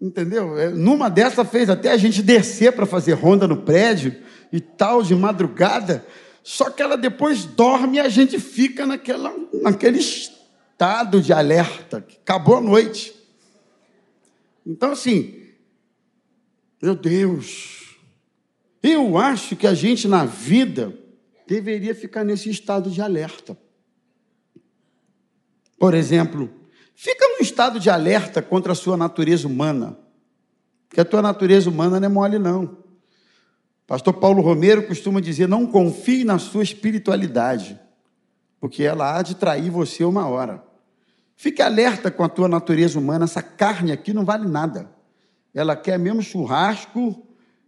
Entendeu? 0.02 0.58
É, 0.58 0.68
numa 0.68 1.08
dessa 1.08 1.44
fez 1.44 1.70
até 1.70 1.92
a 1.92 1.96
gente 1.96 2.24
descer 2.24 2.72
para 2.72 2.84
fazer 2.84 3.12
ronda 3.12 3.46
no 3.46 3.58
prédio 3.58 4.16
e 4.52 4.60
tal, 4.60 5.00
de 5.00 5.14
madrugada. 5.14 6.04
Só 6.42 6.70
que 6.70 6.82
ela 6.82 6.96
depois 6.96 7.44
dorme 7.44 7.98
e 7.98 8.00
a 8.00 8.08
gente 8.08 8.40
fica 8.40 8.84
naquela, 8.84 9.32
naquele 9.62 10.00
estado 10.00 11.22
de 11.22 11.32
alerta. 11.32 12.04
Acabou 12.20 12.56
a 12.56 12.60
noite. 12.60 13.14
Então, 14.66 14.92
assim, 14.92 15.42
meu 16.80 16.94
Deus, 16.94 17.96
eu 18.82 19.16
acho 19.18 19.56
que 19.56 19.66
a 19.66 19.74
gente 19.74 20.08
na 20.08 20.24
vida 20.24 20.96
deveria 21.46 21.94
ficar 21.94 22.24
nesse 22.24 22.50
estado 22.50 22.90
de 22.90 23.00
alerta. 23.00 23.56
Por 25.78 25.94
exemplo, 25.94 26.62
Fica 27.02 27.26
num 27.26 27.40
estado 27.40 27.80
de 27.80 27.90
alerta 27.90 28.40
contra 28.40 28.70
a 28.70 28.76
sua 28.76 28.96
natureza 28.96 29.48
humana. 29.48 29.98
Porque 30.88 31.00
a 31.00 31.04
tua 31.04 31.20
natureza 31.20 31.68
humana 31.68 31.98
não 31.98 32.06
é 32.06 32.08
mole, 32.08 32.38
não. 32.38 32.78
Pastor 33.88 34.14
Paulo 34.14 34.40
Romero 34.40 34.86
costuma 34.86 35.20
dizer: 35.20 35.48
não 35.48 35.66
confie 35.66 36.22
na 36.22 36.38
sua 36.38 36.62
espiritualidade, 36.62 37.76
porque 38.60 38.84
ela 38.84 39.18
há 39.18 39.22
de 39.22 39.34
trair 39.34 39.68
você 39.68 40.04
uma 40.04 40.28
hora. 40.28 40.62
Fique 41.42 41.60
alerta 41.60 42.08
com 42.08 42.22
a 42.22 42.28
tua 42.28 42.46
natureza 42.46 42.96
humana, 42.96 43.24
essa 43.24 43.42
carne 43.42 43.90
aqui 43.90 44.12
não 44.12 44.24
vale 44.24 44.46
nada. 44.46 44.88
Ela 45.52 45.74
quer 45.74 45.98
mesmo 45.98 46.22
churrasco, 46.22 47.20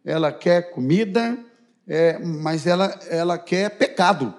ela 0.04 0.30
quer 0.30 0.70
comida, 0.70 1.36
é, 1.84 2.16
mas 2.20 2.68
ela, 2.68 2.96
ela 3.10 3.36
quer 3.36 3.70
pecado. 3.70 4.32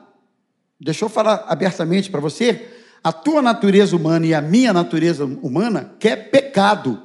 Deixa 0.79 1.03
eu 1.03 1.09
falar 1.09 1.43
abertamente 1.49 2.09
para 2.09 2.21
você 2.21 2.65
a 3.03 3.11
tua 3.11 3.41
natureza 3.41 3.93
humana 3.93 4.25
e 4.25 4.33
a 4.33 4.39
minha 4.39 4.71
natureza 4.71 5.25
humana 5.25 5.93
quer 5.99 6.31
pecado, 6.31 7.03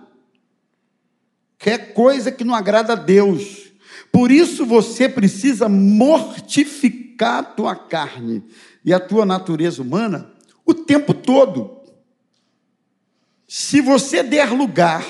quer 1.58 1.92
coisa 1.94 2.30
que 2.30 2.44
não 2.44 2.54
agrada 2.54 2.92
a 2.92 2.96
Deus. 2.96 3.72
Por 4.12 4.30
isso 4.30 4.64
você 4.64 5.08
precisa 5.08 5.68
mortificar 5.68 7.38
a 7.38 7.42
tua 7.42 7.75
carne 7.75 8.44
e 8.84 8.94
a 8.94 9.00
tua 9.00 9.26
natureza 9.26 9.82
humana 9.82 10.30
o 10.64 10.72
tempo 10.72 11.12
todo. 11.12 11.79
Se 13.52 13.80
você 13.80 14.23
der 14.23 14.52
lugar, 14.52 15.04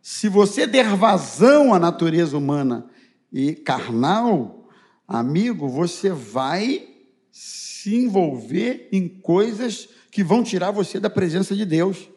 se 0.00 0.28
você 0.28 0.64
der 0.64 0.94
vazão 0.94 1.74
à 1.74 1.78
natureza 1.80 2.38
humana 2.38 2.88
e 3.32 3.52
carnal, 3.52 4.68
amigo, 5.08 5.68
você 5.68 6.10
vai 6.10 6.88
se 7.32 7.96
envolver 7.96 8.88
em 8.92 9.08
coisas 9.08 9.88
que 10.08 10.22
vão 10.22 10.44
tirar 10.44 10.70
você 10.70 11.00
da 11.00 11.10
presença 11.10 11.56
de 11.56 11.64
Deus. 11.64 12.08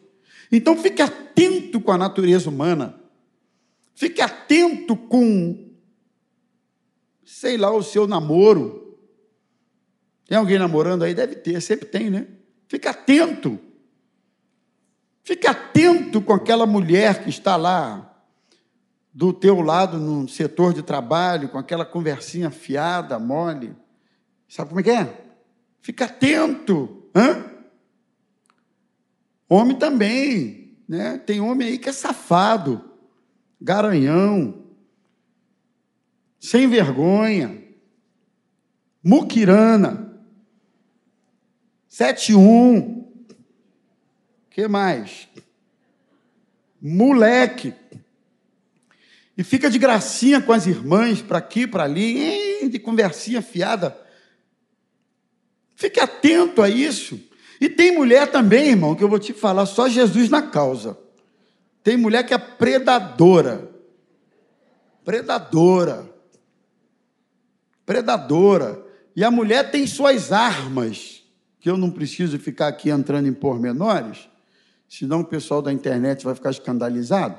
Então 0.52 0.76
fique 0.76 1.02
atento 1.02 1.80
com 1.80 1.90
a 1.90 1.98
natureza 1.98 2.48
humana. 2.48 2.94
Fique 3.96 4.20
atento 4.20 4.94
com, 4.94 5.72
sei 7.24 7.56
lá, 7.56 7.72
o 7.72 7.82
seu 7.82 8.06
namoro. 8.06 8.96
Tem 10.28 10.38
alguém 10.38 10.56
namorando 10.56 11.02
aí? 11.02 11.14
Deve 11.14 11.34
ter, 11.34 11.60
sempre 11.60 11.86
tem, 11.86 12.10
né? 12.10 12.28
Fique 12.68 12.86
atento. 12.86 13.58
Fique 15.24 15.46
atento 15.46 16.20
com 16.20 16.34
aquela 16.34 16.66
mulher 16.66 17.24
que 17.24 17.30
está 17.30 17.56
lá 17.56 18.14
do 19.10 19.32
teu 19.32 19.62
lado 19.62 19.98
no 19.98 20.28
setor 20.28 20.74
de 20.74 20.82
trabalho, 20.82 21.48
com 21.48 21.56
aquela 21.56 21.86
conversinha 21.86 22.50
fiada, 22.50 23.18
mole. 23.18 23.74
Sabe 24.46 24.68
como 24.68 24.80
é 24.80 24.82
que 24.82 24.90
é? 24.90 25.24
Fica 25.80 26.04
atento. 26.04 27.08
Hã? 27.14 27.42
Homem 29.48 29.78
também, 29.78 30.76
né? 30.86 31.16
Tem 31.16 31.40
homem 31.40 31.68
aí 31.68 31.78
que 31.78 31.88
é 31.88 31.92
safado, 31.92 32.84
garanhão, 33.58 34.62
sem 36.38 36.68
vergonha, 36.68 37.62
muquirana, 39.02 40.20
sete 41.88 42.34
um, 42.34 43.03
que 44.54 44.68
mais? 44.68 45.28
Moleque. 46.80 47.74
E 49.36 49.42
fica 49.42 49.68
de 49.68 49.80
gracinha 49.80 50.40
com 50.40 50.52
as 50.52 50.64
irmãs, 50.64 51.20
para 51.20 51.38
aqui, 51.38 51.66
para 51.66 51.82
ali, 51.82 52.68
de 52.68 52.78
conversinha 52.78 53.42
fiada. 53.42 53.98
Fique 55.74 55.98
atento 55.98 56.62
a 56.62 56.68
isso. 56.70 57.20
E 57.60 57.68
tem 57.68 57.90
mulher 57.90 58.30
também, 58.30 58.68
irmão, 58.68 58.94
que 58.94 59.02
eu 59.02 59.08
vou 59.08 59.18
te 59.18 59.32
falar 59.32 59.66
só 59.66 59.88
Jesus 59.88 60.30
na 60.30 60.40
causa. 60.40 60.96
Tem 61.82 61.96
mulher 61.96 62.24
que 62.24 62.32
é 62.32 62.38
predadora. 62.38 63.68
Predadora. 65.04 66.08
Predadora. 67.84 68.86
E 69.16 69.24
a 69.24 69.32
mulher 69.32 69.72
tem 69.72 69.84
suas 69.84 70.30
armas, 70.30 71.24
que 71.58 71.68
eu 71.68 71.76
não 71.76 71.90
preciso 71.90 72.38
ficar 72.38 72.68
aqui 72.68 72.88
entrando 72.88 73.26
em 73.26 73.32
pormenores, 73.32 74.28
senão 74.98 75.20
o 75.20 75.24
pessoal 75.24 75.60
da 75.60 75.72
internet 75.72 76.24
vai 76.24 76.36
ficar 76.36 76.50
escandalizado. 76.50 77.36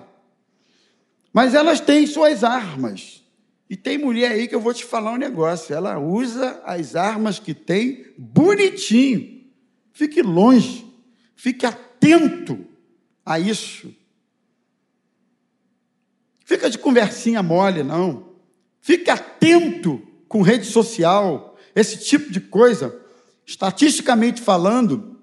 Mas 1.32 1.56
elas 1.56 1.80
têm 1.80 2.06
suas 2.06 2.44
armas. 2.44 3.24
E 3.70 3.78
tem 3.78 3.98
mulher 3.98 4.32
aí 4.32 4.48
que 4.48 4.54
eu 4.54 4.60
vou 4.60 4.74
te 4.74 4.84
falar 4.84 5.14
um 5.14 5.18
negócio, 5.18 5.74
ela 5.74 5.98
usa 5.98 6.62
as 6.66 6.96
armas 6.96 7.40
que 7.40 7.54
tem 7.54 8.08
bonitinho. 8.18 9.42
Fique 9.94 10.22
longe, 10.22 10.86
fique 11.34 11.66
atento 11.66 12.66
a 13.26 13.40
isso. 13.40 13.96
Fica 16.44 16.70
de 16.70 16.78
conversinha 16.78 17.42
mole, 17.42 17.84
não. 17.84 18.34
Fique 18.82 19.10
atento 19.10 20.06
com 20.28 20.42
rede 20.42 20.66
social, 20.66 21.58
esse 21.74 21.98
tipo 22.04 22.32
de 22.32 22.42
coisa. 22.42 23.02
Estatisticamente 23.46 24.42
falando, 24.42 25.15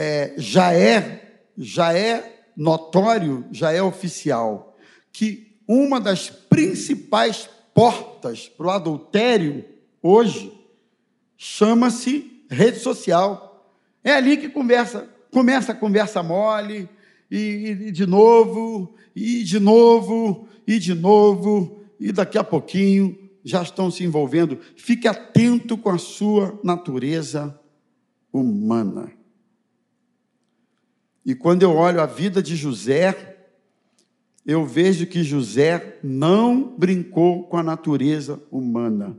é, 0.00 0.32
já 0.38 0.72
é 0.72 1.42
já 1.58 1.92
é 1.92 2.46
notório, 2.56 3.44
já 3.52 3.70
é 3.70 3.82
oficial 3.82 4.74
que 5.12 5.58
uma 5.68 6.00
das 6.00 6.30
principais 6.30 7.46
portas 7.74 8.48
para 8.48 8.66
o 8.66 8.70
adultério 8.70 9.62
hoje 10.02 10.50
chama-se 11.36 12.44
rede 12.50 12.78
social. 12.78 13.70
É 14.02 14.14
ali 14.14 14.38
que 14.38 14.48
conversa, 14.48 15.06
começa 15.30 15.72
a 15.72 15.74
conversa 15.74 16.22
mole, 16.22 16.88
e, 17.30 17.76
e 17.88 17.92
de 17.92 18.06
novo, 18.06 18.94
e 19.14 19.44
de 19.44 19.60
novo, 19.60 20.48
e 20.66 20.78
de 20.78 20.94
novo, 20.94 21.82
e 22.00 22.10
daqui 22.10 22.38
a 22.38 22.44
pouquinho 22.44 23.18
já 23.44 23.62
estão 23.62 23.90
se 23.90 24.02
envolvendo, 24.02 24.58
fique 24.76 25.06
atento 25.06 25.76
com 25.76 25.90
a 25.90 25.98
sua 25.98 26.58
natureza 26.64 27.60
humana. 28.32 29.19
E 31.30 31.34
quando 31.36 31.62
eu 31.62 31.76
olho 31.76 32.00
a 32.00 32.06
vida 32.06 32.42
de 32.42 32.56
José, 32.56 33.36
eu 34.44 34.66
vejo 34.66 35.06
que 35.06 35.22
José 35.22 35.96
não 36.02 36.74
brincou 36.76 37.44
com 37.44 37.56
a 37.56 37.62
natureza 37.62 38.42
humana. 38.50 39.16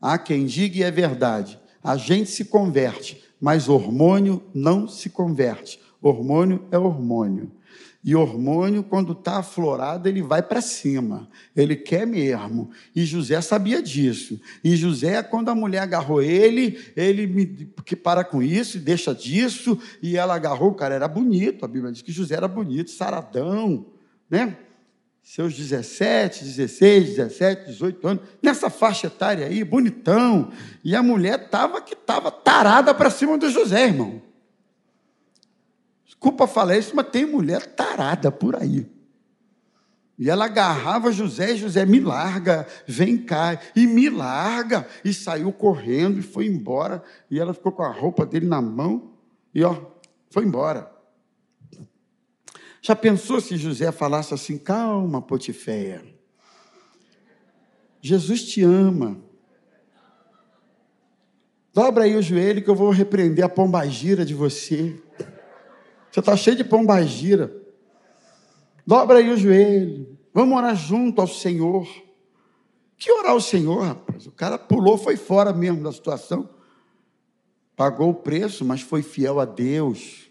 Há 0.00 0.16
quem 0.16 0.46
diga 0.46 0.78
e 0.78 0.82
é 0.82 0.90
verdade, 0.90 1.60
a 1.82 1.98
gente 1.98 2.30
se 2.30 2.46
converte, 2.46 3.22
mas 3.38 3.68
hormônio 3.68 4.42
não 4.54 4.88
se 4.88 5.10
converte. 5.10 5.78
Hormônio 6.00 6.64
é 6.70 6.78
hormônio. 6.78 7.52
E 8.04 8.14
hormônio, 8.14 8.82
quando 8.82 9.12
está 9.12 9.38
aflorado, 9.38 10.06
ele 10.06 10.20
vai 10.20 10.42
para 10.42 10.60
cima. 10.60 11.26
Ele 11.56 11.74
quer 11.74 12.06
mesmo. 12.06 12.70
E 12.94 13.02
José 13.06 13.40
sabia 13.40 13.82
disso. 13.82 14.38
E 14.62 14.76
José, 14.76 15.22
quando 15.22 15.48
a 15.48 15.54
mulher 15.54 15.78
agarrou 15.78 16.20
ele, 16.20 16.78
ele 16.94 17.26
me, 17.26 17.46
que 17.82 17.96
para 17.96 18.22
com 18.22 18.42
isso, 18.42 18.78
deixa 18.78 19.14
disso. 19.14 19.80
E 20.02 20.18
ela 20.18 20.34
agarrou, 20.34 20.72
o 20.72 20.74
cara 20.74 20.94
era 20.94 21.08
bonito. 21.08 21.64
A 21.64 21.68
Bíblia 21.68 21.90
diz 21.90 22.02
que 22.02 22.12
José 22.12 22.34
era 22.34 22.46
bonito, 22.46 22.90
saradão, 22.90 23.86
né? 24.28 24.54
Seus 25.22 25.54
17, 25.54 26.44
16, 26.44 27.16
17, 27.16 27.66
18 27.70 28.06
anos, 28.06 28.24
nessa 28.42 28.68
faixa 28.68 29.06
etária 29.06 29.46
aí, 29.46 29.64
bonitão. 29.64 30.52
E 30.84 30.94
a 30.94 31.02
mulher 31.02 31.40
estava 31.40 31.80
que 31.80 31.94
estava 31.94 32.30
tarada 32.30 32.92
para 32.92 33.08
cima 33.08 33.38
do 33.38 33.48
José, 33.48 33.86
irmão. 33.86 34.20
Desculpa 36.24 36.46
falar 36.46 36.78
isso, 36.78 36.96
mas 36.96 37.06
tem 37.08 37.26
mulher 37.26 37.66
tarada 37.74 38.32
por 38.32 38.56
aí. 38.56 38.90
E 40.18 40.30
ela 40.30 40.46
agarrava 40.46 41.12
José, 41.12 41.54
José 41.54 41.84
me 41.84 42.00
larga, 42.00 42.66
vem 42.86 43.18
cá, 43.18 43.60
e 43.76 43.86
me 43.86 44.08
larga, 44.08 44.88
e 45.04 45.12
saiu 45.12 45.52
correndo 45.52 46.18
e 46.18 46.22
foi 46.22 46.46
embora. 46.46 47.04
E 47.30 47.38
ela 47.38 47.52
ficou 47.52 47.72
com 47.72 47.82
a 47.82 47.92
roupa 47.92 48.24
dele 48.24 48.46
na 48.46 48.62
mão 48.62 49.12
e 49.54 49.62
ó, 49.62 49.78
foi 50.30 50.46
embora. 50.46 50.90
Já 52.80 52.96
pensou 52.96 53.38
se 53.38 53.58
José 53.58 53.92
falasse 53.92 54.32
assim: 54.32 54.56
calma, 54.56 55.20
Potiféia, 55.20 56.02
Jesus 58.00 58.44
te 58.44 58.62
ama. 58.62 59.18
Dobra 61.74 62.04
aí 62.04 62.16
o 62.16 62.22
joelho 62.22 62.64
que 62.64 62.70
eu 62.70 62.74
vou 62.74 62.88
repreender 62.88 63.44
a 63.44 63.48
pombagira 63.48 64.24
de 64.24 64.32
você. 64.32 64.98
Você 66.14 66.20
está 66.20 66.36
cheio 66.36 66.56
de 66.56 66.62
pombagira. 66.62 67.52
Dobra 68.86 69.18
aí 69.18 69.30
o 69.30 69.36
joelho. 69.36 70.16
Vamos 70.32 70.56
orar 70.56 70.76
junto 70.76 71.20
ao 71.20 71.26
Senhor. 71.26 71.88
Que 72.96 73.10
orar 73.10 73.32
ao 73.32 73.40
Senhor, 73.40 73.82
rapaz? 73.82 74.24
O 74.24 74.30
cara 74.30 74.56
pulou, 74.56 74.96
foi 74.96 75.16
fora 75.16 75.52
mesmo 75.52 75.82
da 75.82 75.90
situação. 75.90 76.48
Pagou 77.74 78.10
o 78.10 78.14
preço, 78.14 78.64
mas 78.64 78.80
foi 78.80 79.02
fiel 79.02 79.40
a 79.40 79.44
Deus. 79.44 80.30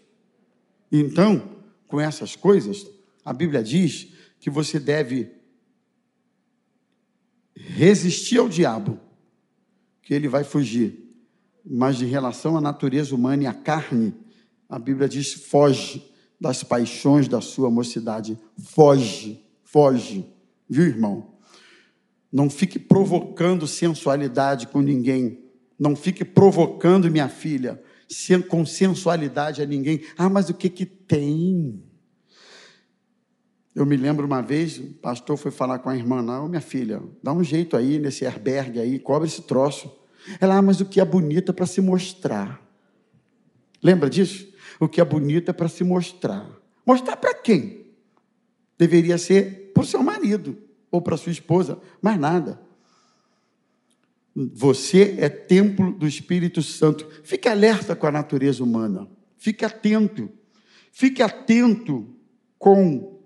Então, 0.90 1.50
com 1.86 2.00
essas 2.00 2.34
coisas, 2.34 2.90
a 3.22 3.34
Bíblia 3.34 3.62
diz 3.62 4.08
que 4.40 4.48
você 4.48 4.80
deve 4.80 5.32
resistir 7.54 8.38
ao 8.38 8.48
diabo, 8.48 8.98
que 10.00 10.14
ele 10.14 10.28
vai 10.28 10.44
fugir. 10.44 11.14
Mas 11.62 12.00
em 12.00 12.06
relação 12.06 12.56
à 12.56 12.60
natureza 12.62 13.14
humana 13.14 13.42
e 13.42 13.46
à 13.46 13.52
carne, 13.52 14.23
a 14.68 14.78
Bíblia 14.78 15.08
diz: 15.08 15.32
foge 15.32 16.12
das 16.40 16.62
paixões 16.62 17.28
da 17.28 17.40
sua 17.40 17.70
mocidade. 17.70 18.38
Foge, 18.58 19.44
foge. 19.62 20.26
Viu, 20.68 20.84
irmão? 20.84 21.34
Não 22.32 22.50
fique 22.50 22.78
provocando 22.78 23.66
sensualidade 23.66 24.66
com 24.66 24.80
ninguém. 24.80 25.44
Não 25.78 25.94
fique 25.94 26.24
provocando 26.24 27.10
minha 27.10 27.28
filha 27.28 27.82
com 28.48 28.64
sensualidade 28.66 29.62
a 29.62 29.66
ninguém. 29.66 30.00
Ah, 30.16 30.28
mas 30.28 30.48
o 30.48 30.54
que 30.54 30.68
que 30.68 30.86
tem? 30.86 31.82
Eu 33.74 33.84
me 33.84 33.96
lembro 33.96 34.24
uma 34.24 34.40
vez, 34.40 34.78
o 34.78 34.94
pastor 34.94 35.36
foi 35.36 35.50
falar 35.50 35.80
com 35.80 35.88
a 35.88 35.96
irmã, 35.96 36.22
não, 36.22 36.48
minha 36.48 36.60
filha, 36.60 37.02
dá 37.20 37.32
um 37.32 37.42
jeito 37.42 37.76
aí 37.76 37.98
nesse 37.98 38.24
herbergue 38.24 38.78
aí, 38.78 39.00
cobre 39.00 39.26
esse 39.26 39.42
troço. 39.42 39.92
Ela, 40.40 40.58
ah, 40.58 40.62
mas 40.62 40.80
o 40.80 40.84
que 40.84 41.00
é 41.00 41.04
bonito 41.04 41.50
é 41.50 41.52
para 41.52 41.66
se 41.66 41.80
mostrar. 41.80 42.62
Lembra 43.82 44.08
disso? 44.08 44.53
O 44.80 44.88
que 44.88 45.00
é 45.00 45.04
bonito 45.04 45.50
é 45.50 45.52
para 45.52 45.68
se 45.68 45.84
mostrar. 45.84 46.48
Mostrar 46.86 47.16
para 47.16 47.34
quem? 47.34 47.86
Deveria 48.78 49.18
ser 49.18 49.72
para 49.72 49.82
o 49.82 49.86
seu 49.86 50.02
marido 50.02 50.58
ou 50.90 51.00
para 51.00 51.16
sua 51.16 51.32
esposa, 51.32 51.78
mais 52.00 52.18
nada. 52.18 52.60
Você 54.34 55.16
é 55.18 55.28
templo 55.28 55.92
do 55.92 56.06
Espírito 56.06 56.60
Santo. 56.62 57.08
Fique 57.22 57.48
alerta 57.48 57.94
com 57.94 58.06
a 58.06 58.12
natureza 58.12 58.64
humana. 58.64 59.08
Fique 59.38 59.64
atento. 59.64 60.28
Fique 60.90 61.22
atento 61.22 62.14
com 62.58 63.20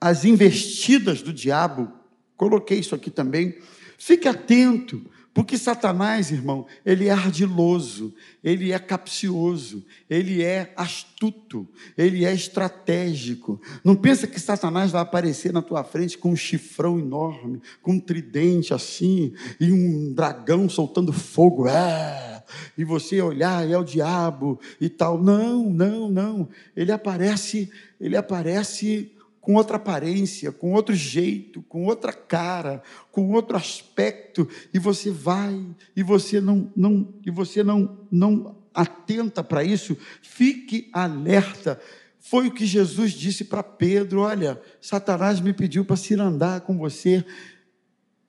as 0.00 0.24
investidas 0.24 1.20
do 1.22 1.32
diabo. 1.32 1.92
Coloquei 2.36 2.78
isso 2.78 2.94
aqui 2.94 3.10
também. 3.10 3.56
Fique 4.04 4.26
atento 4.26 5.00
porque 5.32 5.56
Satanás, 5.56 6.32
irmão, 6.32 6.66
ele 6.84 7.06
é 7.06 7.12
ardiloso, 7.12 8.12
ele 8.42 8.72
é 8.72 8.78
capcioso, 8.80 9.84
ele 10.10 10.42
é 10.42 10.72
astuto, 10.76 11.66
ele 11.96 12.24
é 12.24 12.34
estratégico. 12.34 13.60
Não 13.84 13.94
pensa 13.94 14.26
que 14.26 14.40
Satanás 14.40 14.90
vai 14.90 15.00
aparecer 15.00 15.52
na 15.52 15.62
tua 15.62 15.84
frente 15.84 16.18
com 16.18 16.32
um 16.32 16.36
chifrão 16.36 16.98
enorme, 16.98 17.62
com 17.80 17.92
um 17.92 18.00
tridente 18.00 18.74
assim, 18.74 19.32
e 19.60 19.72
um 19.72 20.12
dragão 20.12 20.68
soltando 20.68 21.12
fogo. 21.12 21.68
É, 21.68 22.42
e 22.76 22.84
você 22.84 23.22
olhar, 23.22 23.66
é 23.70 23.78
o 23.78 23.84
diabo 23.84 24.60
e 24.80 24.88
tal. 24.88 25.16
Não, 25.22 25.70
não, 25.70 26.10
não. 26.10 26.48
Ele 26.76 26.90
aparece, 26.90 27.70
ele 28.00 28.16
aparece 28.16 29.12
com 29.42 29.54
outra 29.56 29.76
aparência, 29.76 30.52
com 30.52 30.72
outro 30.72 30.94
jeito, 30.94 31.62
com 31.62 31.84
outra 31.84 32.12
cara, 32.12 32.80
com 33.10 33.32
outro 33.32 33.56
aspecto, 33.56 34.48
e 34.72 34.78
você 34.78 35.10
vai 35.10 35.66
e 35.96 36.02
você 36.02 36.40
não 36.40 36.72
não 36.76 37.12
e 37.26 37.30
você 37.30 37.64
não 37.64 38.06
não 38.10 38.56
atenta 38.72 39.42
para 39.42 39.64
isso, 39.64 39.98
fique 40.22 40.88
alerta. 40.92 41.78
Foi 42.20 42.46
o 42.46 42.54
que 42.54 42.64
Jesus 42.64 43.12
disse 43.12 43.44
para 43.44 43.64
Pedro: 43.64 44.20
Olha, 44.20 44.62
Satanás 44.80 45.40
me 45.40 45.52
pediu 45.52 45.84
para 45.84 45.96
se 45.96 46.14
andar 46.14 46.60
com 46.60 46.78
você. 46.78 47.24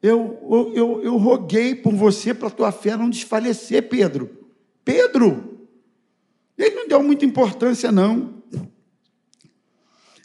Eu, 0.01 0.39
eu, 0.49 0.73
eu, 0.73 1.03
eu 1.03 1.17
roguei 1.17 1.75
por 1.75 1.93
você 1.93 2.33
para 2.33 2.47
a 2.47 2.51
tua 2.51 2.71
fé 2.71 2.97
não 2.97 3.09
desfalecer, 3.09 3.87
Pedro. 3.87 4.49
Pedro, 4.83 5.67
ele 6.57 6.75
não 6.75 6.87
deu 6.87 7.03
muita 7.03 7.23
importância, 7.23 7.91
não. 7.91 8.42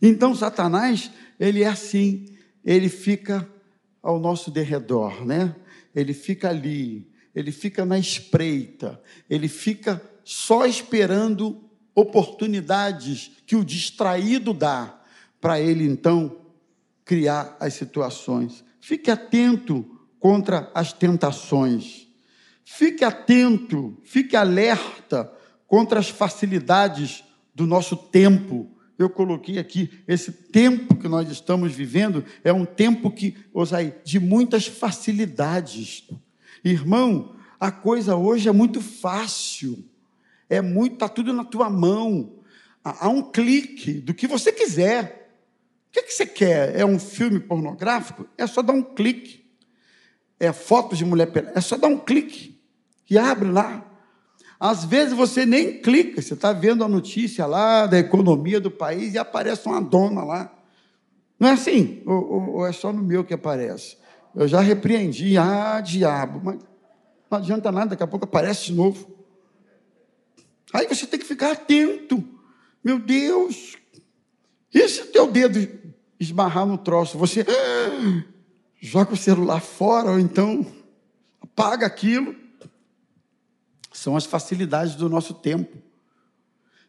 Então, 0.00 0.34
Satanás, 0.34 1.10
ele 1.38 1.62
é 1.62 1.68
assim, 1.68 2.26
ele 2.64 2.88
fica 2.88 3.48
ao 4.02 4.18
nosso 4.18 4.50
derredor, 4.50 5.24
né? 5.24 5.54
Ele 5.94 6.14
fica 6.14 6.48
ali, 6.48 7.10
ele 7.34 7.50
fica 7.50 7.84
na 7.84 7.98
espreita, 7.98 9.00
ele 9.28 9.48
fica 9.48 10.00
só 10.24 10.66
esperando 10.66 11.64
oportunidades 11.94 13.32
que 13.46 13.56
o 13.56 13.64
distraído 13.64 14.54
dá 14.54 15.00
para 15.40 15.60
ele 15.60 15.84
então 15.84 16.40
criar 17.04 17.56
as 17.58 17.74
situações. 17.74 18.64
Fique 18.80 19.10
atento 19.10 19.84
contra 20.20 20.70
as 20.74 20.92
tentações. 20.92 22.06
Fique 22.64 23.04
atento, 23.04 23.96
fique 24.04 24.36
alerta 24.36 25.32
contra 25.66 25.98
as 25.98 26.08
facilidades 26.08 27.24
do 27.54 27.66
nosso 27.66 27.96
tempo 27.96 28.77
eu 28.98 29.08
coloquei 29.08 29.58
aqui, 29.58 30.02
esse 30.08 30.32
tempo 30.32 30.96
que 30.96 31.06
nós 31.06 31.30
estamos 31.30 31.72
vivendo 31.72 32.24
é 32.42 32.52
um 32.52 32.64
tempo 32.64 33.10
que, 33.12 33.36
Osai, 33.54 33.94
de 34.04 34.18
muitas 34.18 34.66
facilidades. 34.66 36.08
Irmão, 36.64 37.36
a 37.60 37.70
coisa 37.70 38.16
hoje 38.16 38.48
é 38.48 38.52
muito 38.52 38.80
fácil. 38.80 39.84
É 40.50 40.60
muito, 40.60 40.94
está 40.94 41.08
tudo 41.08 41.32
na 41.32 41.44
tua 41.44 41.70
mão. 41.70 42.40
Há 42.82 43.08
um 43.08 43.22
clique 43.22 43.94
do 43.94 44.12
que 44.12 44.26
você 44.26 44.50
quiser. 44.50 45.30
O 45.88 45.92
que, 45.92 46.00
é 46.00 46.02
que 46.02 46.12
você 46.12 46.26
quer? 46.26 46.76
É 46.76 46.84
um 46.84 46.98
filme 46.98 47.38
pornográfico? 47.38 48.26
É 48.36 48.46
só 48.46 48.62
dar 48.62 48.72
um 48.72 48.82
clique. 48.82 49.44
É 50.40 50.52
fotos 50.52 50.98
de 50.98 51.04
mulher 51.04 51.26
pelada? 51.26 51.56
É 51.56 51.60
só 51.60 51.76
dar 51.76 51.88
um 51.88 51.98
clique. 51.98 52.60
E 53.08 53.16
abre 53.16 53.48
lá. 53.48 53.87
Às 54.60 54.84
vezes 54.84 55.14
você 55.14 55.46
nem 55.46 55.80
clica, 55.80 56.20
você 56.20 56.34
está 56.34 56.52
vendo 56.52 56.82
a 56.82 56.88
notícia 56.88 57.46
lá 57.46 57.86
da 57.86 57.98
economia 57.98 58.60
do 58.60 58.70
país 58.70 59.14
e 59.14 59.18
aparece 59.18 59.66
uma 59.66 59.80
dona 59.80 60.24
lá. 60.24 60.52
Não 61.38 61.48
é 61.48 61.52
assim? 61.52 62.02
Ou, 62.04 62.32
ou, 62.32 62.50
ou 62.56 62.66
é 62.66 62.72
só 62.72 62.92
no 62.92 63.02
meu 63.02 63.24
que 63.24 63.32
aparece? 63.32 63.96
Eu 64.34 64.48
já 64.48 64.60
repreendi, 64.60 65.38
ah, 65.38 65.80
diabo, 65.80 66.40
mas 66.42 66.58
não 67.30 67.38
adianta 67.38 67.70
nada, 67.70 67.90
daqui 67.90 68.02
a 68.02 68.06
pouco 68.06 68.24
aparece 68.24 68.66
de 68.66 68.74
novo. 68.74 69.08
Aí 70.72 70.86
você 70.86 71.06
tem 71.06 71.20
que 71.20 71.26
ficar 71.26 71.52
atento. 71.52 72.22
Meu 72.82 72.98
Deus, 72.98 73.76
e 74.72 74.88
se 74.88 75.04
teu 75.06 75.30
dedo 75.30 75.66
esbarrar 76.18 76.66
no 76.66 76.78
troço? 76.78 77.16
Você 77.18 77.44
ah, 77.48 78.24
joga 78.80 79.14
o 79.14 79.16
celular 79.16 79.60
fora, 79.60 80.10
ou 80.10 80.18
então 80.18 80.66
paga 81.54 81.86
aquilo. 81.86 82.34
São 83.98 84.16
as 84.16 84.24
facilidades 84.24 84.94
do 84.94 85.08
nosso 85.08 85.34
tempo. 85.34 85.76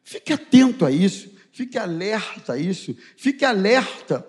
Fique 0.03 0.31
atento 0.31 0.85
a 0.85 0.91
isso, 0.91 1.31
fique 1.51 1.75
alerta 1.75 2.53
a 2.53 2.57
isso, 2.57 2.95
fique 3.17 3.43
alerta 3.43 4.23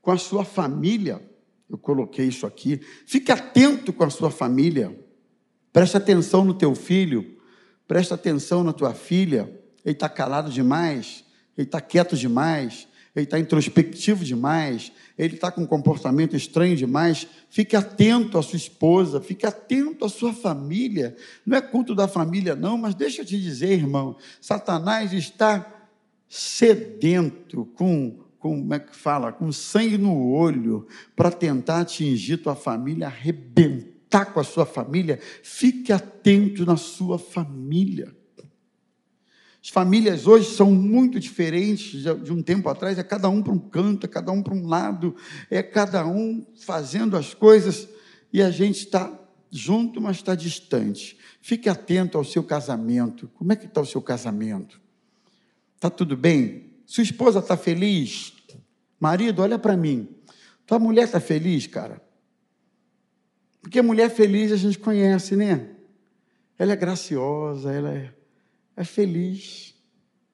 com 0.00 0.10
a 0.10 0.16
sua 0.16 0.42
família. 0.42 1.20
Eu 1.68 1.76
coloquei 1.76 2.26
isso 2.26 2.46
aqui. 2.46 2.80
Fique 3.04 3.30
atento 3.30 3.92
com 3.92 4.04
a 4.04 4.10
sua 4.10 4.30
família. 4.30 4.98
Preste 5.70 5.98
atenção 5.98 6.46
no 6.46 6.54
teu 6.54 6.74
filho, 6.74 7.38
preste 7.86 8.14
atenção 8.14 8.64
na 8.64 8.72
tua 8.72 8.94
filha. 8.94 9.42
Ele 9.84 9.94
está 9.94 10.08
calado 10.08 10.50
demais, 10.50 11.24
ele 11.58 11.66
está 11.66 11.78
quieto 11.78 12.16
demais, 12.16 12.88
ele 13.14 13.24
está 13.24 13.38
introspectivo 13.38 14.24
demais, 14.24 14.90
ele 15.16 15.34
está 15.34 15.50
com 15.52 15.62
um 15.62 15.66
comportamento 15.66 16.34
estranho 16.34 16.76
demais. 16.76 17.28
Fique 17.48 17.76
atento 17.76 18.36
à 18.36 18.42
sua 18.42 18.56
esposa, 18.56 19.20
fique 19.20 19.46
atento 19.46 20.04
à 20.04 20.08
sua 20.08 20.32
família. 20.32 21.16
Não 21.46 21.56
é 21.56 21.60
culto 21.60 21.94
da 21.94 22.08
família, 22.08 22.56
não, 22.56 22.76
mas 22.76 22.94
deixa 22.94 23.22
eu 23.22 23.26
te 23.26 23.40
dizer, 23.40 23.72
irmão: 23.72 24.16
Satanás 24.40 25.12
está 25.12 25.88
sedento, 26.28 27.66
com, 27.76 28.18
com 28.36 28.58
como 28.60 28.74
é 28.74 28.80
que 28.80 28.96
fala? 28.96 29.32
Com 29.32 29.52
sangue 29.52 29.96
no 29.96 30.32
olho, 30.32 30.88
para 31.14 31.30
tentar 31.30 31.80
atingir 31.82 32.38
tua 32.38 32.56
família, 32.56 33.06
arrebentar 33.06 34.32
com 34.32 34.40
a 34.40 34.44
sua 34.44 34.66
família. 34.66 35.20
Fique 35.40 35.92
atento 35.92 36.66
na 36.66 36.76
sua 36.76 37.16
família. 37.16 38.12
As 39.64 39.70
famílias 39.70 40.26
hoje 40.26 40.54
são 40.54 40.70
muito 40.70 41.18
diferentes 41.18 42.02
de 42.02 42.30
um 42.30 42.42
tempo 42.42 42.68
atrás, 42.68 42.98
é 42.98 43.02
cada 43.02 43.30
um 43.30 43.42
para 43.42 43.54
um 43.54 43.58
canto, 43.58 44.04
é 44.04 44.08
cada 44.08 44.30
um 44.30 44.42
para 44.42 44.52
um 44.52 44.66
lado, 44.66 45.16
é 45.48 45.62
cada 45.62 46.06
um 46.06 46.44
fazendo 46.60 47.16
as 47.16 47.32
coisas 47.32 47.88
e 48.30 48.42
a 48.42 48.50
gente 48.50 48.80
está 48.80 49.10
junto, 49.50 50.02
mas 50.02 50.16
está 50.16 50.34
distante. 50.34 51.16
Fique 51.40 51.66
atento 51.66 52.18
ao 52.18 52.24
seu 52.24 52.44
casamento. 52.44 53.26
Como 53.28 53.54
é 53.54 53.56
que 53.56 53.64
está 53.64 53.80
o 53.80 53.86
seu 53.86 54.02
casamento? 54.02 54.78
Está 55.76 55.88
tudo 55.88 56.14
bem? 56.14 56.74
Sua 56.84 57.02
esposa 57.02 57.38
está 57.38 57.56
feliz? 57.56 58.34
Marido, 59.00 59.40
olha 59.40 59.58
para 59.58 59.78
mim. 59.78 60.14
Tua 60.66 60.78
mulher 60.78 61.04
está 61.04 61.20
feliz, 61.20 61.66
cara? 61.66 62.02
Porque 63.62 63.80
mulher 63.80 64.10
feliz 64.10 64.52
a 64.52 64.56
gente 64.56 64.78
conhece, 64.78 65.34
né? 65.34 65.70
Ela 66.58 66.74
é 66.74 66.76
graciosa, 66.76 67.72
ela 67.72 67.90
é 67.94 68.12
é 68.76 68.84
feliz. 68.84 69.74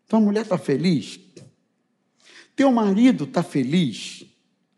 Tua 0.08 0.20
mulher 0.20 0.42
está 0.42 0.58
feliz? 0.58 1.20
Teu 2.56 2.72
marido 2.72 3.24
está 3.24 3.42
feliz? 3.42 4.26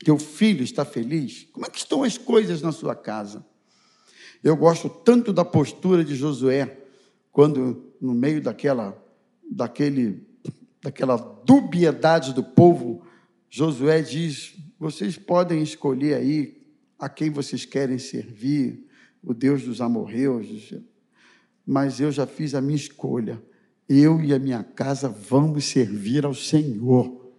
Teu 0.05 0.19
filho 0.19 0.63
está 0.63 0.85
feliz? 0.85 1.49
Como 1.53 1.65
é 1.65 1.71
que 1.71 1.79
estão 1.79 2.03
as 2.03 2.19
coisas 2.19 2.61
na 2.61 2.73
sua 2.73 2.95
casa? 2.95 3.45
Eu 4.43 4.57
gosto 4.57 4.89
tanto 4.89 5.33
da 5.33 5.45
postura 5.45 6.05
de 6.05 6.15
Josué, 6.15 6.79
quando 7.31 7.93
no 8.01 8.13
meio 8.13 8.43
daquela, 8.43 9.01
daquele, 9.51 10.27
daquela 10.83 11.17
dubiedade 11.17 12.35
do 12.35 12.43
povo, 12.43 13.07
Josué 13.49 14.03
diz: 14.03 14.57
vocês 14.79 15.17
podem 15.17 15.63
escolher 15.63 16.15
aí 16.15 16.61
a 16.99 17.09
quem 17.09 17.31
vocês 17.31 17.65
querem 17.65 17.99
servir, 17.99 18.87
o 19.23 19.33
Deus 19.33 19.63
dos 19.63 19.81
amorreus, 19.81 20.75
mas 21.65 22.01
eu 22.01 22.11
já 22.11 22.27
fiz 22.27 22.55
a 22.55 22.61
minha 22.61 22.77
escolha 22.77 23.41
eu 23.89 24.21
e 24.21 24.33
a 24.33 24.39
minha 24.39 24.63
casa 24.63 25.09
vamos 25.09 25.65
servir 25.65 26.25
ao 26.25 26.35
Senhor. 26.35 27.31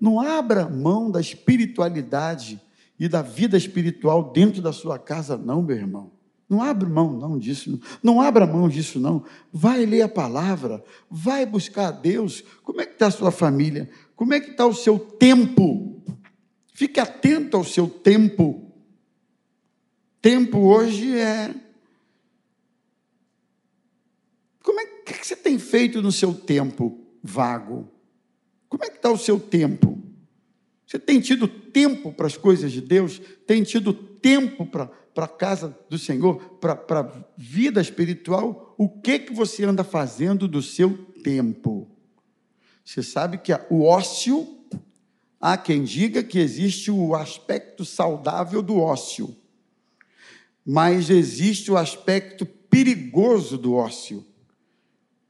Não 0.00 0.20
abra 0.20 0.68
mão 0.68 1.10
da 1.10 1.20
espiritualidade 1.20 2.60
e 2.98 3.08
da 3.08 3.22
vida 3.22 3.56
espiritual 3.56 4.32
dentro 4.32 4.62
da 4.62 4.72
sua 4.72 4.98
casa, 4.98 5.36
não, 5.36 5.62
meu 5.62 5.76
irmão. 5.76 6.12
Não 6.48 6.62
abra 6.62 6.88
mão 6.88 7.12
não 7.12 7.38
disso, 7.38 7.80
não. 8.02 8.20
abra 8.20 8.46
mão 8.46 8.68
disso 8.68 8.98
não. 8.98 9.24
Vai 9.52 9.86
ler 9.86 10.02
a 10.02 10.08
palavra, 10.08 10.82
vai 11.08 11.46
buscar 11.46 11.88
a 11.88 11.92
Deus. 11.92 12.42
Como 12.64 12.80
é 12.80 12.86
que 12.86 12.94
está 12.94 13.06
a 13.06 13.10
sua 13.10 13.30
família? 13.30 13.88
Como 14.16 14.34
é 14.34 14.40
que 14.40 14.50
está 14.50 14.66
o 14.66 14.74
seu 14.74 14.98
tempo? 14.98 16.02
Fique 16.74 16.98
atento 16.98 17.56
ao 17.56 17.64
seu 17.64 17.88
tempo. 17.88 18.72
Tempo 20.20 20.58
hoje 20.58 21.16
é 21.16 21.54
que, 25.10 25.18
que 25.18 25.19
você 25.30 25.36
tem 25.36 25.60
feito 25.60 26.02
no 26.02 26.10
seu 26.10 26.34
tempo 26.34 26.98
vago? 27.22 27.88
Como 28.68 28.84
é 28.84 28.90
que 28.90 28.96
está 28.96 29.12
o 29.12 29.16
seu 29.16 29.38
tempo? 29.38 29.96
Você 30.84 30.98
tem 30.98 31.20
tido 31.20 31.46
tempo 31.46 32.12
para 32.12 32.26
as 32.26 32.36
coisas 32.36 32.72
de 32.72 32.80
Deus? 32.80 33.20
Tem 33.46 33.62
tido 33.62 33.92
tempo 33.92 34.66
para, 34.66 34.90
a 35.14 35.28
casa 35.28 35.78
do 35.88 35.96
Senhor? 35.96 36.36
Para, 36.58 36.74
para 36.74 37.00
a 37.00 37.24
vida 37.36 37.80
espiritual? 37.80 38.74
O 38.76 38.88
que, 38.88 39.20
que 39.20 39.32
você 39.32 39.64
anda 39.64 39.84
fazendo 39.84 40.48
do 40.48 40.60
seu 40.60 40.98
tempo? 41.22 41.88
Você 42.84 43.00
sabe 43.00 43.38
que 43.38 43.52
o 43.70 43.84
ócio, 43.84 44.58
há 45.40 45.56
quem 45.56 45.84
diga 45.84 46.24
que 46.24 46.40
existe 46.40 46.90
o 46.90 47.14
aspecto 47.14 47.84
saudável 47.84 48.60
do 48.62 48.78
ócio, 48.78 49.36
mas 50.66 51.08
existe 51.08 51.70
o 51.70 51.76
aspecto 51.76 52.44
perigoso 52.44 53.56
do 53.56 53.74
ócio. 53.74 54.26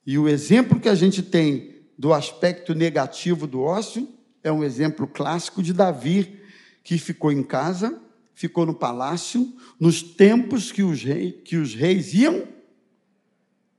E 0.07 0.19
o 0.19 0.29
exemplo 0.29 0.81
que 0.81 0.89
a 0.89 0.95
gente 0.95 1.23
tem 1.23 1.75
do 1.99 2.13
aspecto 2.13 2.75
negativo 2.75 3.47
do 3.47 3.63
ócio 3.63 4.09
é 4.43 4.51
um 4.51 4.65
exemplo 4.65 5.07
clássico 5.07 5.63
de 5.63 5.73
Davi, 5.73 6.41
que 6.83 6.97
ficou 6.99 7.31
em 7.31 7.43
casa, 7.43 8.01
ficou 8.35 8.65
no 8.65 8.75
palácio, 8.75 9.55
nos 9.79 10.03
tempos 10.03 10.73
que 10.73 10.83
os, 10.83 11.03
reis, 11.03 11.35
que 11.45 11.57
os 11.57 11.75
reis 11.75 12.15
iam, 12.15 12.49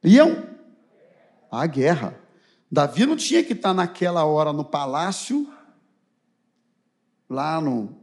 iam 0.04 0.46
à 1.52 1.66
guerra. 1.66 2.16
Davi 2.72 3.06
não 3.06 3.18
tinha 3.18 3.44
que 3.44 3.54
estar 3.54 3.74
naquela 3.74 4.24
hora 4.24 4.54
no 4.54 4.64
palácio, 4.64 5.52
lá 7.30 7.60
no, 7.60 7.98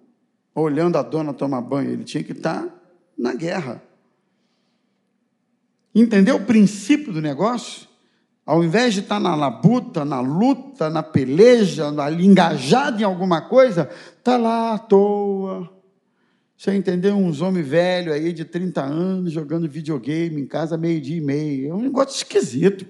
olhando 0.54 0.96
a 0.96 1.02
dona 1.02 1.32
tomar 1.32 1.60
banho, 1.60 1.90
ele 1.90 2.04
tinha 2.04 2.24
que 2.24 2.32
estar 2.32 2.68
na 3.16 3.34
guerra. 3.34 3.82
Entendeu 5.94 6.36
o 6.36 6.44
princípio 6.44 7.12
do 7.12 7.22
negócio? 7.22 7.87
Ao 8.48 8.64
invés 8.64 8.94
de 8.94 9.00
estar 9.00 9.20
na 9.20 9.34
labuta, 9.34 10.06
na 10.06 10.20
luta, 10.20 10.88
na 10.88 11.02
peleja, 11.02 11.88
ali 12.02 12.24
engajado 12.24 12.98
em 12.98 13.04
alguma 13.04 13.42
coisa, 13.42 13.90
está 14.16 14.38
lá 14.38 14.72
à 14.72 14.78
toa. 14.78 15.70
Você 16.56 16.74
entendeu? 16.74 17.14
Uns 17.14 17.42
homens 17.42 17.68
velhos 17.68 18.14
aí 18.14 18.32
de 18.32 18.46
30 18.46 18.82
anos 18.82 19.32
jogando 19.32 19.68
videogame 19.68 20.40
em 20.40 20.46
casa 20.46 20.78
meio-dia 20.78 21.18
e 21.18 21.20
meio. 21.20 21.72
É 21.72 21.74
um 21.74 21.82
negócio 21.82 22.16
esquisito. 22.16 22.86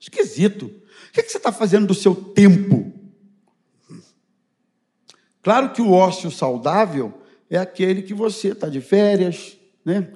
Esquisito. 0.00 0.64
O 0.64 1.12
que 1.12 1.22
você 1.22 1.36
está 1.36 1.52
fazendo 1.52 1.86
do 1.86 1.94
seu 1.94 2.12
tempo? 2.12 2.92
Claro 5.44 5.70
que 5.70 5.80
o 5.80 5.92
ócio 5.92 6.28
saudável 6.28 7.22
é 7.48 7.56
aquele 7.56 8.02
que 8.02 8.14
você 8.14 8.48
está 8.48 8.68
de 8.68 8.80
férias, 8.80 9.56
né? 9.84 10.08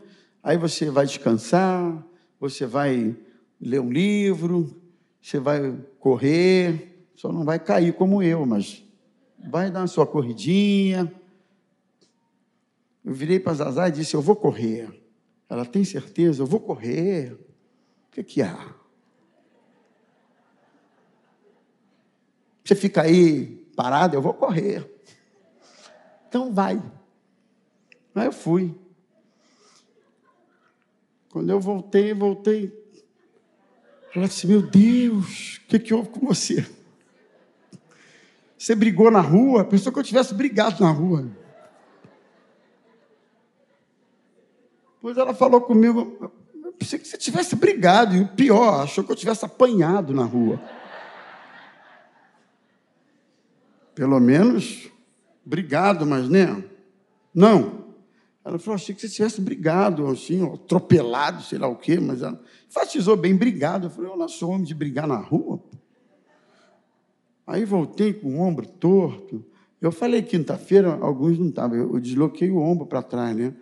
Aí 0.43 0.57
você 0.57 0.91
vai 0.91 1.07
descansar, 1.07 2.05
você 2.41 2.67
vai 2.67 3.15
ler 3.61 3.81
um 3.81 3.91
livro, 3.91 4.81
você 5.21 5.39
vai 5.39 5.77
correr, 5.99 7.09
só 7.15 7.33
não 7.33 7.45
vai 7.45 7.59
cair 7.59 7.93
como 7.95 8.23
eu, 8.23 8.45
mas 8.47 8.85
vai 9.51 9.71
dar 9.71 9.83
a 9.83 9.87
sua 9.87 10.07
corridinha. 10.07 11.13
Eu 13.05 13.13
virei 13.13 13.41
para 13.41 13.55
Zazá 13.55 13.89
e 13.89 13.93
disse: 13.93 14.15
Eu 14.15 14.23
vou 14.23 14.37
correr. 14.37 14.89
Ela 15.49 15.65
tem 15.65 15.85
certeza? 15.85 16.43
Eu 16.43 16.47
vou 16.47 16.61
correr. 16.61 17.33
O 17.33 18.11
que, 18.13 18.23
que 18.23 18.43
há? 18.43 18.75
Você 22.65 22.75
fica 22.75 23.03
aí 23.03 23.65
parado, 23.77 24.17
eu 24.17 24.23
vou 24.23 24.35
correr. 24.35 24.91
Então 26.29 26.53
vai. 26.53 26.83
Aí 28.15 28.27
eu 28.27 28.33
fui. 28.33 28.75
Quando 31.31 31.51
eu 31.51 31.61
voltei, 31.61 32.13
voltei 32.13 32.86
ela 34.17 34.29
disse: 34.29 34.47
Meu 34.47 34.63
Deus, 34.63 35.57
o 35.57 35.67
que, 35.69 35.79
que 35.79 35.93
houve 35.93 36.09
com 36.09 36.27
você? 36.27 36.67
Você 38.57 38.75
brigou 38.75 39.11
na 39.11 39.21
rua? 39.21 39.65
Pensou 39.65 39.93
que 39.93 39.99
eu 39.99 40.03
tivesse 40.03 40.33
brigado 40.33 40.83
na 40.83 40.91
rua. 40.91 41.27
Pois 45.03 45.19
ela 45.19 45.35
falou 45.35 45.61
comigo: 45.61 46.17
Eu 46.65 46.73
pensei 46.73 46.99
que 46.99 47.07
você 47.07 47.19
tivesse 47.19 47.55
brigado. 47.55 48.17
E 48.17 48.21
o 48.23 48.29
pior, 48.29 48.83
achou 48.83 49.05
que 49.05 49.13
eu 49.13 49.17
tivesse 49.17 49.45
apanhado 49.45 50.15
na 50.15 50.25
rua. 50.25 50.59
Pelo 53.95 54.19
menos 54.19 54.91
brigado, 55.45 56.07
mas 56.07 56.29
né? 56.29 56.65
Não. 57.35 57.86
Ela 58.47 58.61
falou, 58.61 58.77
achei 58.77 58.95
que 58.95 59.01
você 59.01 59.09
tivesse 59.09 59.41
brigado, 59.41 60.07
assim, 60.07 60.41
atropelado, 60.47 61.43
sei 61.43 61.59
lá 61.59 61.67
o 61.67 61.75
quê, 61.75 61.99
mas 61.99 62.23
ela 62.23 62.41
enfatizou 62.69 63.17
bem, 63.17 63.35
brigado. 63.35 63.89
Eu 63.89 63.91
falei, 63.91 64.09
eu 64.09 64.17
não 64.17 64.29
sou 64.29 64.51
homem 64.51 64.63
de 64.63 64.73
brigar 64.73 65.05
na 65.09 65.17
rua. 65.17 65.61
Aí 67.45 67.65
voltei 67.65 68.13
com 68.13 68.37
o 68.37 68.41
ombro 68.41 68.65
torto. 68.65 69.45
Eu 69.83 69.91
falei 69.91 70.23
quinta-feira, 70.23 70.97
alguns 71.01 71.37
não 71.41 71.49
estavam, 71.49 71.77
eu 71.77 71.99
desloquei 71.99 72.49
o 72.49 72.59
ombro 72.59 72.87
para 72.87 73.03
trás, 73.03 73.37
né? 73.37 73.53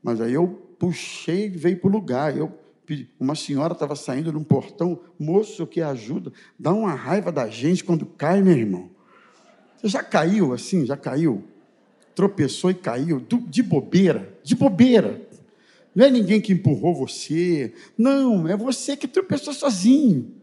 Mas 0.00 0.20
aí 0.20 0.34
eu 0.34 0.46
puxei 0.78 1.46
e 1.46 1.48
veio 1.48 1.80
para 1.80 1.88
o 1.88 1.92
lugar. 1.92 2.36
Eu 2.36 2.56
pedi, 2.86 3.10
uma 3.18 3.34
senhora 3.34 3.72
estava 3.72 3.96
saindo 3.96 4.32
num 4.32 4.44
portão, 4.44 5.00
moço, 5.18 5.66
que 5.66 5.80
ajuda. 5.80 6.32
Dá 6.56 6.72
uma 6.72 6.94
raiva 6.94 7.32
da 7.32 7.48
gente 7.48 7.82
quando 7.82 8.06
cai, 8.06 8.40
meu 8.40 8.56
irmão. 8.56 8.88
Você 9.76 9.88
já 9.88 10.02
caiu 10.04 10.52
assim? 10.52 10.86
Já 10.86 10.96
caiu? 10.96 11.42
Tropeçou 12.18 12.68
e 12.72 12.74
caiu, 12.74 13.24
de 13.46 13.62
bobeira, 13.62 14.36
de 14.42 14.56
bobeira. 14.56 15.24
Não 15.94 16.04
é 16.04 16.10
ninguém 16.10 16.40
que 16.40 16.52
empurrou 16.52 16.92
você. 16.92 17.72
Não, 17.96 18.48
é 18.48 18.56
você 18.56 18.96
que 18.96 19.06
tropeçou 19.06 19.52
sozinho. 19.52 20.34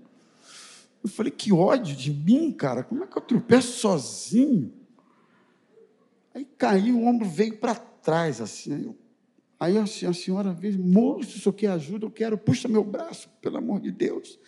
Eu 1.04 1.10
falei, 1.10 1.34
que 1.34 1.52
ódio 1.52 1.94
de 1.94 2.14
mim, 2.14 2.50
cara. 2.54 2.82
Como 2.82 3.04
é 3.04 3.08
que 3.08 3.18
eu 3.18 3.22
tropeço 3.22 3.74
sozinho? 3.80 4.72
Aí 6.34 6.48
caiu, 6.58 6.98
o 6.98 7.08
ombro 7.08 7.28
veio 7.28 7.58
para 7.58 7.76
trás, 7.76 8.40
assim. 8.40 8.96
Aí 9.60 9.78
a 9.78 9.86
senhora 9.86 10.54
veio, 10.54 10.80
moço, 10.82 11.32
se 11.32 11.40
o 11.40 11.42
senhor 11.42 11.54
quer 11.56 11.72
ajuda, 11.72 12.06
eu 12.06 12.12
quero, 12.12 12.38
puxa 12.38 12.70
meu 12.70 12.86
braço, 12.86 13.28
pelo 13.42 13.58
amor 13.58 13.82
de 13.82 13.92
Deus. 13.92 14.40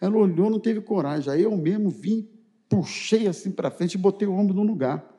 Ela 0.00 0.16
olhou, 0.16 0.48
não 0.48 0.60
teve 0.60 0.80
coragem. 0.80 1.32
Aí 1.32 1.42
eu 1.42 1.56
mesmo 1.56 1.90
vim, 1.90 2.28
puxei 2.68 3.26
assim 3.26 3.50
para 3.50 3.72
frente 3.72 3.94
e 3.94 3.98
botei 3.98 4.28
o 4.28 4.32
ombro 4.32 4.54
no 4.54 4.62
lugar. 4.62 5.15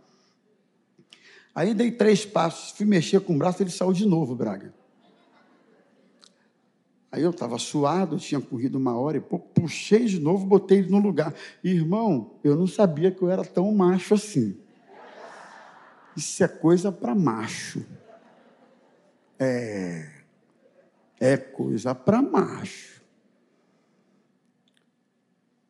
Aí 1.58 1.74
dei 1.74 1.90
três 1.90 2.24
passos, 2.24 2.70
fui 2.78 2.86
mexer 2.86 3.20
com 3.20 3.34
o 3.34 3.38
braço, 3.40 3.64
ele 3.64 3.72
saiu 3.72 3.92
de 3.92 4.06
novo, 4.06 4.36
Braga. 4.36 4.72
Aí 7.12 7.24
eu 7.24 7.32
estava 7.32 7.58
suado, 7.58 8.20
tinha 8.20 8.40
corrido 8.40 8.78
uma 8.78 8.96
hora 8.96 9.18
e 9.18 9.20
pouco, 9.20 9.48
puxei 9.60 10.06
de 10.06 10.20
novo, 10.20 10.46
botei 10.46 10.78
ele 10.78 10.92
no 10.92 11.00
lugar. 11.00 11.34
Irmão, 11.64 12.36
eu 12.44 12.56
não 12.56 12.68
sabia 12.68 13.10
que 13.10 13.24
eu 13.24 13.32
era 13.32 13.44
tão 13.44 13.74
macho 13.74 14.14
assim. 14.14 14.56
Isso 16.16 16.44
é 16.44 16.48
coisa 16.48 16.92
para 16.92 17.16
macho. 17.16 17.84
É. 19.40 20.12
É 21.20 21.38
coisa 21.38 21.96
para 21.96 22.22
macho. 22.22 23.02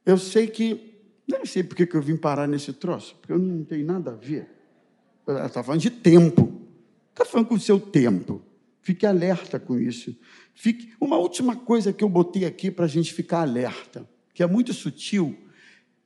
Eu 0.06 0.18
sei 0.18 0.48
que. 0.48 1.02
Não 1.26 1.46
sei 1.46 1.64
por 1.64 1.78
que 1.78 1.96
eu 1.96 2.02
vim 2.02 2.18
parar 2.18 2.46
nesse 2.46 2.74
troço, 2.74 3.16
porque 3.16 3.32
eu 3.32 3.40
não 3.40 3.64
tenho 3.64 3.86
nada 3.86 4.12
a 4.12 4.16
ver. 4.16 4.57
Está 5.46 5.64
falando 5.64 5.82
de 5.82 5.90
tempo. 5.90 6.62
Está 7.12 7.26
falando 7.26 7.48
com 7.48 7.56
o 7.56 7.60
seu 7.60 7.80
tempo. 7.80 8.42
Fique 8.82 9.06
alerta 9.06 9.60
com 9.60 9.78
isso. 9.78 10.16
Fique... 10.56 10.94
Uma 11.00 11.18
última 11.18 11.56
coisa 11.56 11.92
que 11.92 12.04
eu 12.04 12.10
botei 12.10 12.46
aqui 12.46 12.72
para 12.72 12.86
a 12.86 12.88
gente 12.88 13.14
ficar 13.14 13.42
alerta, 13.42 14.08
que 14.34 14.42
é 14.42 14.48
muito 14.48 14.74
sutil, 14.74 15.38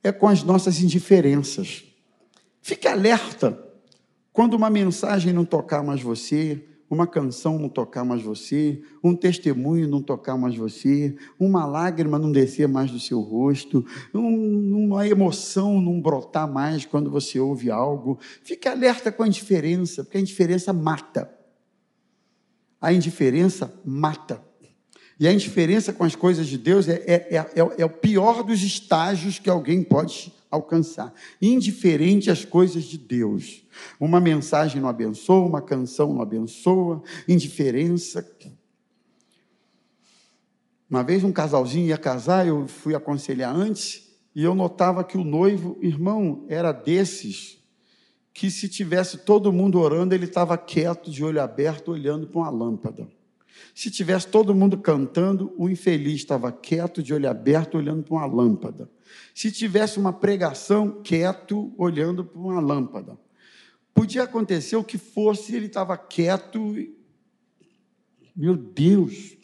é 0.02 0.10
com 0.10 0.26
as 0.26 0.42
nossas 0.42 0.80
indiferenças. 0.80 1.84
Fique 2.60 2.88
alerta 2.88 3.62
quando 4.32 4.54
uma 4.54 4.70
mensagem 4.70 5.32
não 5.32 5.44
tocar 5.44 5.82
mais 5.82 6.02
você, 6.02 6.64
uma 6.92 7.06
canção 7.06 7.58
não 7.58 7.70
tocar 7.70 8.04
mais 8.04 8.22
você, 8.22 8.82
um 9.02 9.16
testemunho 9.16 9.88
não 9.88 10.02
tocar 10.02 10.36
mais 10.36 10.54
você, 10.54 11.16
uma 11.40 11.64
lágrima 11.64 12.18
não 12.18 12.30
descer 12.30 12.68
mais 12.68 12.90
do 12.90 13.00
seu 13.00 13.20
rosto, 13.20 13.82
um, 14.12 14.84
uma 14.84 15.08
emoção 15.08 15.80
não 15.80 15.98
brotar 15.98 16.46
mais 16.46 16.84
quando 16.84 17.10
você 17.10 17.40
ouve 17.40 17.70
algo. 17.70 18.18
Fique 18.42 18.68
alerta 18.68 19.10
com 19.10 19.22
a 19.22 19.26
indiferença, 19.26 20.04
porque 20.04 20.18
a 20.18 20.20
indiferença 20.20 20.70
mata. 20.72 21.32
A 22.78 22.92
indiferença 22.92 23.72
mata. 23.82 24.42
E 25.18 25.26
a 25.26 25.32
indiferença 25.32 25.92
com 25.92 26.04
as 26.04 26.14
coisas 26.14 26.46
de 26.46 26.58
Deus 26.58 26.88
é, 26.88 27.02
é, 27.06 27.38
é, 27.38 27.46
é, 27.78 27.84
o 27.86 27.90
pior 27.90 28.42
dos 28.42 28.62
estágios 28.62 29.38
que 29.38 29.48
alguém 29.48 29.82
pode 29.82 30.31
alcançar. 30.52 31.12
Indiferente 31.40 32.30
às 32.30 32.44
coisas 32.44 32.84
de 32.84 32.98
Deus. 32.98 33.64
Uma 33.98 34.20
mensagem 34.20 34.80
não 34.80 34.88
abençoa, 34.88 35.46
uma 35.46 35.62
canção 35.62 36.12
não 36.12 36.22
abençoa, 36.22 37.02
indiferença. 37.26 38.24
Uma 40.88 41.02
vez 41.02 41.24
um 41.24 41.32
casalzinho 41.32 41.88
ia 41.88 41.96
casar, 41.96 42.46
eu 42.46 42.68
fui 42.68 42.94
aconselhar 42.94 43.56
antes, 43.56 44.12
e 44.34 44.44
eu 44.44 44.54
notava 44.54 45.02
que 45.02 45.16
o 45.16 45.24
noivo, 45.24 45.78
irmão, 45.80 46.44
era 46.48 46.70
desses 46.70 47.58
que 48.34 48.50
se 48.50 48.68
tivesse 48.68 49.18
todo 49.18 49.52
mundo 49.52 49.78
orando, 49.78 50.14
ele 50.14 50.24
estava 50.24 50.56
quieto, 50.56 51.10
de 51.10 51.24
olho 51.24 51.40
aberto, 51.40 51.90
olhando 51.90 52.26
para 52.26 52.40
uma 52.40 52.50
lâmpada. 52.50 53.08
Se 53.74 53.90
tivesse 53.90 54.28
todo 54.28 54.54
mundo 54.54 54.76
cantando, 54.76 55.52
o 55.56 55.68
infeliz 55.68 56.16
estava 56.16 56.52
quieto, 56.52 57.02
de 57.02 57.12
olho 57.14 57.28
aberto, 57.28 57.76
olhando 57.76 58.02
para 58.02 58.14
uma 58.14 58.26
lâmpada. 58.26 58.90
Se 59.34 59.50
tivesse 59.50 59.98
uma 59.98 60.12
pregação, 60.12 61.02
quieto, 61.02 61.72
olhando 61.76 62.24
para 62.24 62.40
uma 62.40 62.60
lâmpada. 62.60 63.18
Podia 63.94 64.22
acontecer 64.22 64.76
o 64.76 64.84
que 64.84 64.98
fosse, 64.98 65.54
ele 65.54 65.66
estava 65.66 65.96
quieto. 65.96 66.74
Meu 68.34 68.56
Deus! 68.56 69.36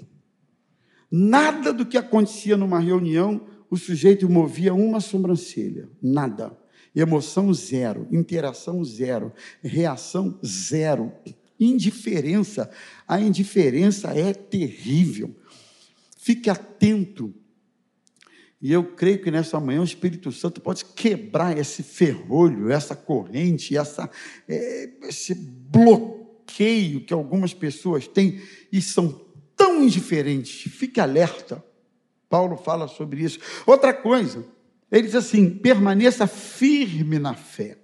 Nada 1.10 1.72
do 1.72 1.86
que 1.86 1.96
acontecia 1.96 2.56
numa 2.56 2.78
reunião, 2.78 3.46
o 3.70 3.76
sujeito 3.76 4.28
movia 4.28 4.74
uma 4.74 5.00
sobrancelha. 5.00 5.88
Nada. 6.02 6.56
Emoção 6.94 7.52
zero, 7.52 8.08
interação 8.10 8.82
zero, 8.82 9.32
reação 9.62 10.38
zero, 10.44 11.12
indiferença. 11.60 12.70
A 13.06 13.20
indiferença 13.20 14.08
é 14.08 14.32
terrível. 14.32 15.34
Fique 16.16 16.50
atento. 16.50 17.34
E 18.60 18.72
eu 18.72 18.82
creio 18.82 19.22
que 19.22 19.30
nessa 19.30 19.60
manhã 19.60 19.80
o 19.80 19.84
Espírito 19.84 20.32
Santo 20.32 20.60
pode 20.60 20.84
quebrar 20.84 21.56
esse 21.56 21.82
ferrolho, 21.82 22.70
essa 22.70 22.96
corrente, 22.96 23.76
essa, 23.76 24.10
é, 24.48 24.90
esse 25.04 25.32
bloqueio 25.34 27.04
que 27.04 27.14
algumas 27.14 27.54
pessoas 27.54 28.08
têm 28.08 28.42
e 28.72 28.82
são 28.82 29.24
tão 29.56 29.84
indiferentes. 29.84 30.72
Fique 30.72 30.98
alerta. 31.00 31.64
Paulo 32.28 32.56
fala 32.56 32.88
sobre 32.88 33.22
isso. 33.22 33.38
Outra 33.64 33.94
coisa, 33.94 34.44
ele 34.90 35.02
diz 35.02 35.14
assim: 35.14 35.48
permaneça 35.50 36.26
firme 36.26 37.18
na 37.18 37.34
fé. 37.34 37.78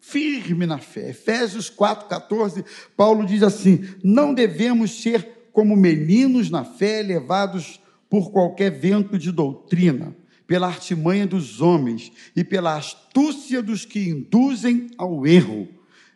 Firme 0.00 0.64
na 0.64 0.78
fé. 0.78 1.10
Efésios 1.10 1.70
4,14, 1.70 2.64
Paulo 2.96 3.26
diz 3.26 3.42
assim: 3.42 3.84
não 4.02 4.32
devemos 4.32 5.02
ser 5.02 5.50
como 5.52 5.76
meninos 5.76 6.48
na 6.48 6.64
fé, 6.64 7.02
levados 7.02 7.81
por 8.12 8.30
qualquer 8.30 8.70
vento 8.70 9.18
de 9.18 9.32
doutrina, 9.32 10.14
pela 10.46 10.66
artimanha 10.66 11.26
dos 11.26 11.62
homens 11.62 12.12
e 12.36 12.44
pela 12.44 12.76
astúcia 12.76 13.62
dos 13.62 13.86
que 13.86 14.06
induzem 14.06 14.90
ao 14.98 15.26
erro. 15.26 15.66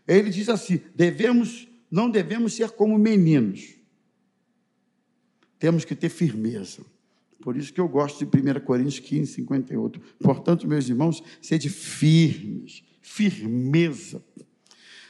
Ele 0.07 0.29
diz 0.29 0.51
assim: 0.51 0.79
devemos, 0.95 1.67
não 1.91 2.11
devemos 2.11 2.53
ser 2.53 2.69
como 2.73 2.99
meninos. 2.99 3.77
Temos 5.59 5.87
que 5.87 5.95
ter 5.95 6.11
firmeza. 6.11 6.85
Por 7.41 7.57
isso 7.57 7.73
que 7.73 7.81
eu 7.81 7.89
gosto 7.89 8.27
de 8.27 8.27
1 8.27 8.61
Coríntios 8.61 8.99
15, 8.99 9.33
58. 9.33 9.99
Portanto, 10.21 10.69
meus 10.69 10.87
irmãos, 10.91 11.23
sede 11.41 11.71
firmes, 11.71 12.85
firmeza. 13.01 14.23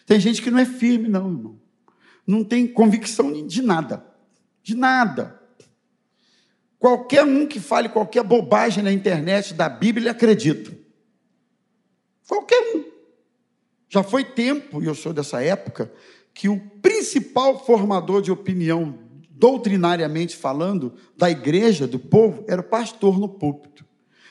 Tem 0.06 0.20
gente 0.20 0.40
que 0.40 0.52
não 0.52 0.58
é 0.60 0.64
firme, 0.64 1.08
não, 1.08 1.32
irmão. 1.32 1.60
Não 2.24 2.44
tem 2.44 2.64
convicção 2.64 3.44
de 3.44 3.60
nada. 3.60 4.06
De 4.62 4.76
nada. 4.76 5.35
Qualquer 6.86 7.24
um 7.24 7.48
que 7.48 7.58
fale 7.58 7.88
qualquer 7.88 8.22
bobagem 8.22 8.80
na 8.80 8.92
internet 8.92 9.52
da 9.52 9.68
Bíblia, 9.68 10.02
ele 10.04 10.08
acredita. 10.08 10.70
Qualquer 12.28 12.76
um. 12.76 12.84
Já 13.88 14.04
foi 14.04 14.22
tempo, 14.22 14.80
e 14.80 14.86
eu 14.86 14.94
sou 14.94 15.12
dessa 15.12 15.42
época, 15.42 15.92
que 16.32 16.48
o 16.48 16.60
principal 16.80 17.58
formador 17.66 18.22
de 18.22 18.30
opinião 18.30 19.00
doutrinariamente 19.28 20.36
falando, 20.36 20.94
da 21.16 21.28
igreja, 21.28 21.88
do 21.88 21.98
povo, 21.98 22.44
era 22.46 22.60
o 22.60 22.64
pastor 22.64 23.18
no 23.18 23.28
púlpito. 23.28 23.84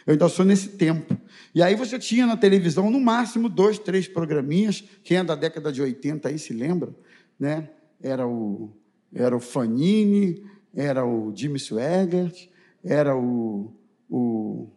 Eu 0.07 0.13
ainda 0.13 0.29
sou 0.29 0.45
nesse 0.45 0.69
tempo. 0.69 1.17
E 1.53 1.61
aí 1.61 1.75
você 1.75 1.99
tinha 1.99 2.25
na 2.25 2.37
televisão, 2.37 2.89
no 2.89 3.01
máximo, 3.01 3.49
dois, 3.49 3.77
três 3.77 4.07
programinhas. 4.07 4.81
Quem 5.03 5.17
é 5.17 5.23
da 5.25 5.35
década 5.35 5.73
de 5.73 5.81
80 5.81 6.29
aí 6.29 6.39
se 6.39 6.53
lembra, 6.53 6.95
né? 7.37 7.69
Era 8.01 8.25
o, 8.25 8.71
era 9.13 9.35
o 9.35 9.41
Fanini, 9.41 10.41
era 10.75 11.05
o 11.05 11.33
Jimmy 11.35 11.57
Swaggart, 11.57 12.49
era 12.83 13.15
o, 13.15 13.73
o 14.09 14.69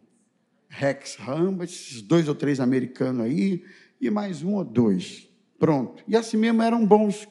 Rex 0.69 1.15
Rambach, 1.15 1.71
esses 1.71 2.01
dois 2.01 2.27
ou 2.27 2.35
três 2.35 2.59
americanos 2.59 3.25
aí, 3.25 3.63
e 3.99 4.09
mais 4.09 4.41
um 4.41 4.55
ou 4.55 4.63
dois. 4.63 5.29
Pronto. 5.59 6.03
E 6.07 6.15
assim 6.15 6.37
mesmo 6.37 6.61
eram 6.61 6.85
bons, 6.85 7.27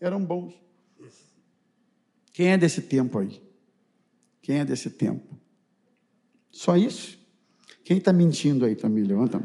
eram 0.00 0.22
bons. 0.24 0.54
Quem 2.32 2.48
é 2.48 2.58
desse 2.58 2.82
tempo 2.82 3.18
aí? 3.18 3.40
Quem 4.42 4.58
é 4.58 4.64
desse 4.64 4.90
tempo? 4.90 5.38
Só 6.50 6.76
isso? 6.76 7.18
Quem 7.84 7.98
está 7.98 8.12
mentindo 8.12 8.64
aí 8.64 8.74
também? 8.74 9.04
Levanta. 9.04 9.42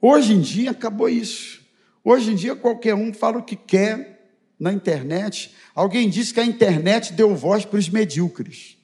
Hoje 0.00 0.34
em 0.34 0.40
dia 0.40 0.70
acabou 0.70 1.08
isso. 1.08 1.65
Hoje 2.08 2.30
em 2.30 2.36
dia 2.36 2.54
qualquer 2.54 2.94
um 2.94 3.12
fala 3.12 3.38
o 3.38 3.42
que 3.42 3.56
quer 3.56 4.30
na 4.60 4.72
internet. 4.72 5.52
Alguém 5.74 6.08
disse 6.08 6.32
que 6.32 6.38
a 6.38 6.46
internet 6.46 7.12
deu 7.12 7.34
voz 7.34 7.64
para 7.64 7.80
os 7.80 7.88
medíocres. 7.88 8.78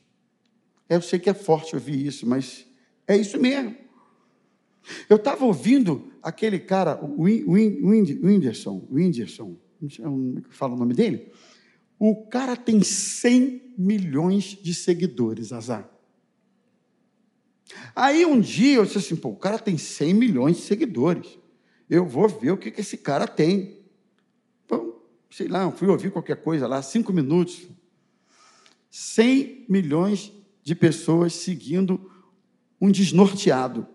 Eu 0.89 1.01
sei 1.01 1.21
que 1.21 1.31
é 1.31 1.35
forte 1.35 1.77
ouvir 1.77 2.05
isso, 2.05 2.27
mas 2.27 2.67
é 3.07 3.17
isso 3.17 3.39
mesmo. 3.39 3.77
Eu 5.09 5.19
estava 5.19 5.45
ouvindo 5.45 6.13
aquele 6.21 6.59
cara, 6.59 6.99
o 7.01 7.23
Whindersson, 7.23 8.89
Whindersson, 8.91 9.57
não 10.01 10.39
é 10.39 10.43
fala 10.51 10.75
o 10.75 10.79
nome 10.79 10.93
dele. 10.93 11.31
O 12.01 12.27
cara 12.27 12.57
tem 12.57 12.83
100 12.83 13.75
milhões 13.79 14.59
de 14.61 14.75
seguidores, 14.75 15.53
Azar. 15.53 15.89
Aí 17.95 18.27
um 18.27 18.41
dia 18.41 18.79
eu 18.79 18.85
disse 18.85 18.99
assim, 18.99 19.15
pô, 19.15 19.29
o 19.29 19.37
cara 19.37 19.61
tem 19.61 19.79
100 19.79 20.13
milhões 20.13 20.57
de 20.57 20.63
seguidores. 20.65 21.41
Eu 21.93 22.07
vou 22.07 22.27
ver 22.27 22.53
o 22.53 22.57
que, 22.57 22.71
que 22.71 22.81
esse 22.81 22.97
cara 22.97 23.29
tem. 23.29 23.79
Então, 24.65 24.97
sei 25.31 25.47
lá, 25.47 25.71
fui 25.71 25.87
ouvir 25.89 26.11
qualquer 26.11 26.43
coisa 26.43 26.67
lá, 26.67 26.81
cinco 26.81 27.13
minutos. 27.13 27.69
100 28.91 29.67
milhões 29.69 30.33
de 30.63 30.75
pessoas 30.75 31.35
seguindo 31.35 32.11
um 32.81 32.91
desnorteado, 32.91 33.87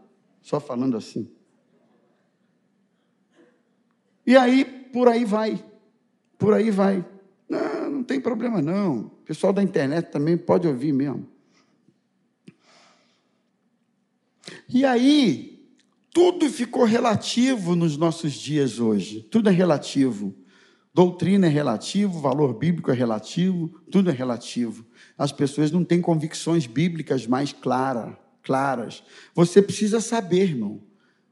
só 0.44 0.60
falando 0.60 0.96
assim. 0.96 1.28
E 4.28 4.38
aí, 4.38 4.64
por 4.94 5.08
aí 5.08 5.26
vai, 5.26 5.66
por 6.38 6.54
aí 6.54 6.70
vai. 6.70 7.04
Não, 7.50 7.90
não 7.90 8.04
tem 8.04 8.22
problema 8.22 8.62
não. 8.62 9.08
O 9.08 9.10
pessoal 9.26 9.52
da 9.52 9.64
internet 9.64 10.12
também 10.12 10.38
pode 10.38 10.68
ouvir 10.68 10.94
mesmo. 10.94 11.28
E 14.70 14.86
aí, 14.86 15.57
tudo 16.18 16.50
ficou 16.50 16.84
relativo 16.84 17.76
nos 17.76 17.96
nossos 17.96 18.34
dias 18.34 18.80
hoje. 18.80 19.22
Tudo 19.30 19.50
é 19.50 19.52
relativo. 19.52 20.34
Doutrina 20.92 21.46
é 21.46 21.50
relativo, 21.50 22.20
valor 22.20 22.56
bíblico 22.56 22.90
é 22.90 22.96
relativo, 22.96 23.80
tudo 23.92 24.10
é 24.10 24.14
relativo. 24.14 24.84
As 25.16 25.32
pessoas 25.32 25.70
não 25.70 25.84
têm 25.86 26.02
convicções 26.02 26.66
bíblicas 26.66 27.28
mais 27.28 27.54
clara, 27.54 28.18
claras. 28.42 29.04
Você 29.36 29.62
precisa 29.62 30.02
saber, 30.02 30.50
irmão. 30.50 30.82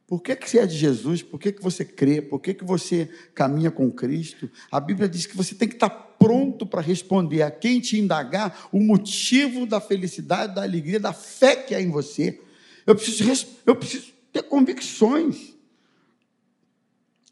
Por 0.05 0.21
que, 0.21 0.35
que 0.35 0.47
você 0.47 0.59
é 0.59 0.67
de 0.67 0.77
Jesus? 0.77 1.23
Por 1.23 1.39
que, 1.39 1.51
que 1.51 1.63
você 1.63 1.83
crê? 1.83 2.21
Por 2.21 2.39
que, 2.39 2.53
que 2.53 2.63
você 2.63 3.09
caminha 3.33 3.71
com 3.71 3.89
Cristo? 3.89 4.47
A 4.71 4.79
Bíblia 4.79 5.09
diz 5.09 5.25
que 5.25 5.35
você 5.35 5.55
tem 5.55 5.67
que 5.67 5.73
estar 5.73 5.89
pronto 5.89 6.63
para 6.63 6.79
responder 6.79 7.41
a 7.41 7.49
quem 7.49 7.79
te 7.79 7.97
indagar 7.97 8.67
o 8.71 8.79
motivo 8.79 9.65
da 9.65 9.81
felicidade, 9.81 10.53
da 10.53 10.61
alegria, 10.61 10.99
da 10.99 11.11
fé 11.11 11.55
que 11.55 11.73
há 11.73 11.81
em 11.81 11.89
você. 11.89 12.39
Eu 12.85 12.93
preciso, 12.93 13.47
eu 13.65 13.75
preciso 13.75 14.14
ter 14.35 14.43
convicções. 14.43 15.55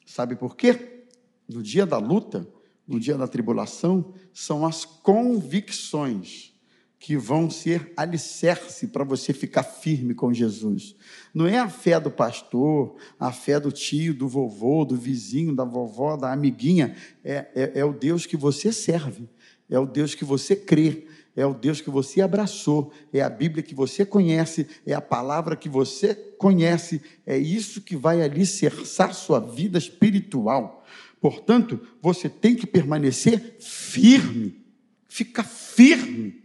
Sabe 0.06 0.38
por 0.38 0.56
quê? 0.56 1.04
No 1.50 1.62
dia 1.62 1.86
da 1.86 1.98
luta, 1.98 2.48
no 2.88 2.98
dia 2.98 3.18
da 3.18 3.28
tribulação, 3.28 4.14
são 4.32 4.66
as 4.66 4.86
convicções 4.86 6.54
que 6.98 7.18
vão 7.18 7.50
ser 7.50 7.92
alicerce 7.98 8.88
para 8.88 9.04
você 9.04 9.34
ficar 9.34 9.64
firme 9.64 10.14
com 10.14 10.34
Jesus. 10.34 10.96
Não 11.34 11.46
é 11.46 11.60
a 11.60 11.68
fé 11.68 12.00
do 12.00 12.10
pastor, 12.10 12.96
a 13.20 13.34
fé 13.34 13.60
do 13.60 13.70
tio, 13.70 14.14
do 14.14 14.26
vovô, 14.26 14.86
do 14.86 14.96
vizinho, 14.96 15.54
da 15.54 15.66
vovó, 15.66 16.16
da 16.16 16.32
amiguinha. 16.32 16.96
É, 17.22 17.50
é, 17.54 17.80
é 17.80 17.86
o 17.86 17.92
Deus 17.92 18.26
que 18.26 18.38
você 18.38 18.72
serve, 18.72 19.28
é 19.70 19.78
o 19.78 19.86
Deus 19.86 20.16
que 20.16 20.24
você 20.24 20.56
crê, 20.56 21.06
é 21.36 21.46
o 21.46 21.54
Deus 21.54 21.82
que 21.82 21.90
você 21.90 22.22
abraçou, 22.22 22.94
é 23.12 23.22
a 23.22 23.30
Bíblia 23.30 23.64
que 23.64 23.74
você 23.74 24.06
conhece, 24.06 24.68
é 24.86 24.94
a 24.94 25.02
palavra 25.02 25.56
que 25.56 25.68
você 25.68 26.14
conhece, 26.38 27.02
é 27.26 27.38
isso 27.38 27.82
que 27.82 27.96
vai 27.96 28.22
alicerçar 28.22 29.14
sua 29.14 29.40
vida 29.40 29.78
espiritual. 29.78 30.86
Portanto, 31.20 31.80
você 32.02 32.30
tem 32.30 32.56
que 32.56 32.68
permanecer 32.68 33.56
firme, 33.60 34.64
fica 35.08 35.44
firme, 35.44 36.44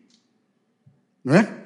não 1.24 1.34
é? 1.34 1.64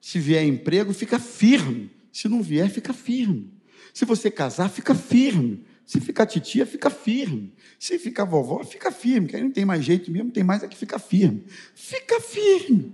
Se 0.00 0.20
vier 0.20 0.46
emprego, 0.46 0.94
fica 0.94 1.18
firme. 1.18 1.90
Se 2.12 2.28
não 2.28 2.40
vier, 2.40 2.70
fica 2.70 2.92
firme. 2.92 3.52
Se 3.92 4.04
você 4.04 4.30
casar, 4.30 4.70
fica 4.70 4.94
firme. 4.94 5.64
Se 5.86 6.00
ficar 6.00 6.26
titia, 6.26 6.66
fica 6.66 6.90
firme. 6.90 7.54
Se 7.78 7.96
ficar 7.96 8.24
vovó, 8.24 8.64
fica 8.64 8.90
firme. 8.90 9.28
Que 9.28 9.36
aí 9.36 9.42
não 9.42 9.52
tem 9.52 9.64
mais 9.64 9.84
jeito 9.84 10.10
mesmo, 10.10 10.32
tem 10.32 10.42
mais 10.42 10.64
é 10.64 10.68
que 10.68 10.76
ficar 10.76 10.98
firme. 10.98 11.44
Fica 11.76 12.20
firme. 12.20 12.92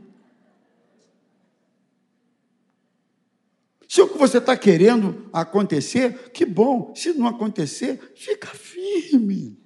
Se 3.88 4.02
o 4.02 4.08
que 4.08 4.18
você 4.18 4.36
está 4.36 4.54
querendo 4.58 5.26
acontecer, 5.32 6.30
que 6.34 6.44
bom. 6.44 6.92
Se 6.94 7.14
não 7.14 7.26
acontecer, 7.26 8.12
fica 8.14 8.48
firme. 8.48 9.58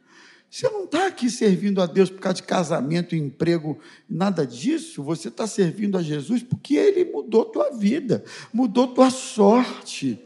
Você 0.49 0.69
não 0.69 0.85
está 0.85 1.09
aqui 1.09 1.29
servindo 1.29 1.83
a 1.83 1.87
Deus 1.87 2.09
por 2.09 2.21
causa 2.21 2.37
de 2.37 2.45
casamento, 2.45 3.17
emprego, 3.17 3.77
nada 4.09 4.47
disso. 4.47 5.03
Você 5.03 5.29
está 5.29 5.49
servindo 5.49 5.99
a 5.99 6.03
Jesus 6.03 6.45
porque 6.45 6.77
Ele 6.77 7.05
mudou 7.05 7.45
tua 7.45 7.71
vida, 7.71 8.25
mudou 8.53 8.87
tua 8.87 9.11
sorte 9.11 10.25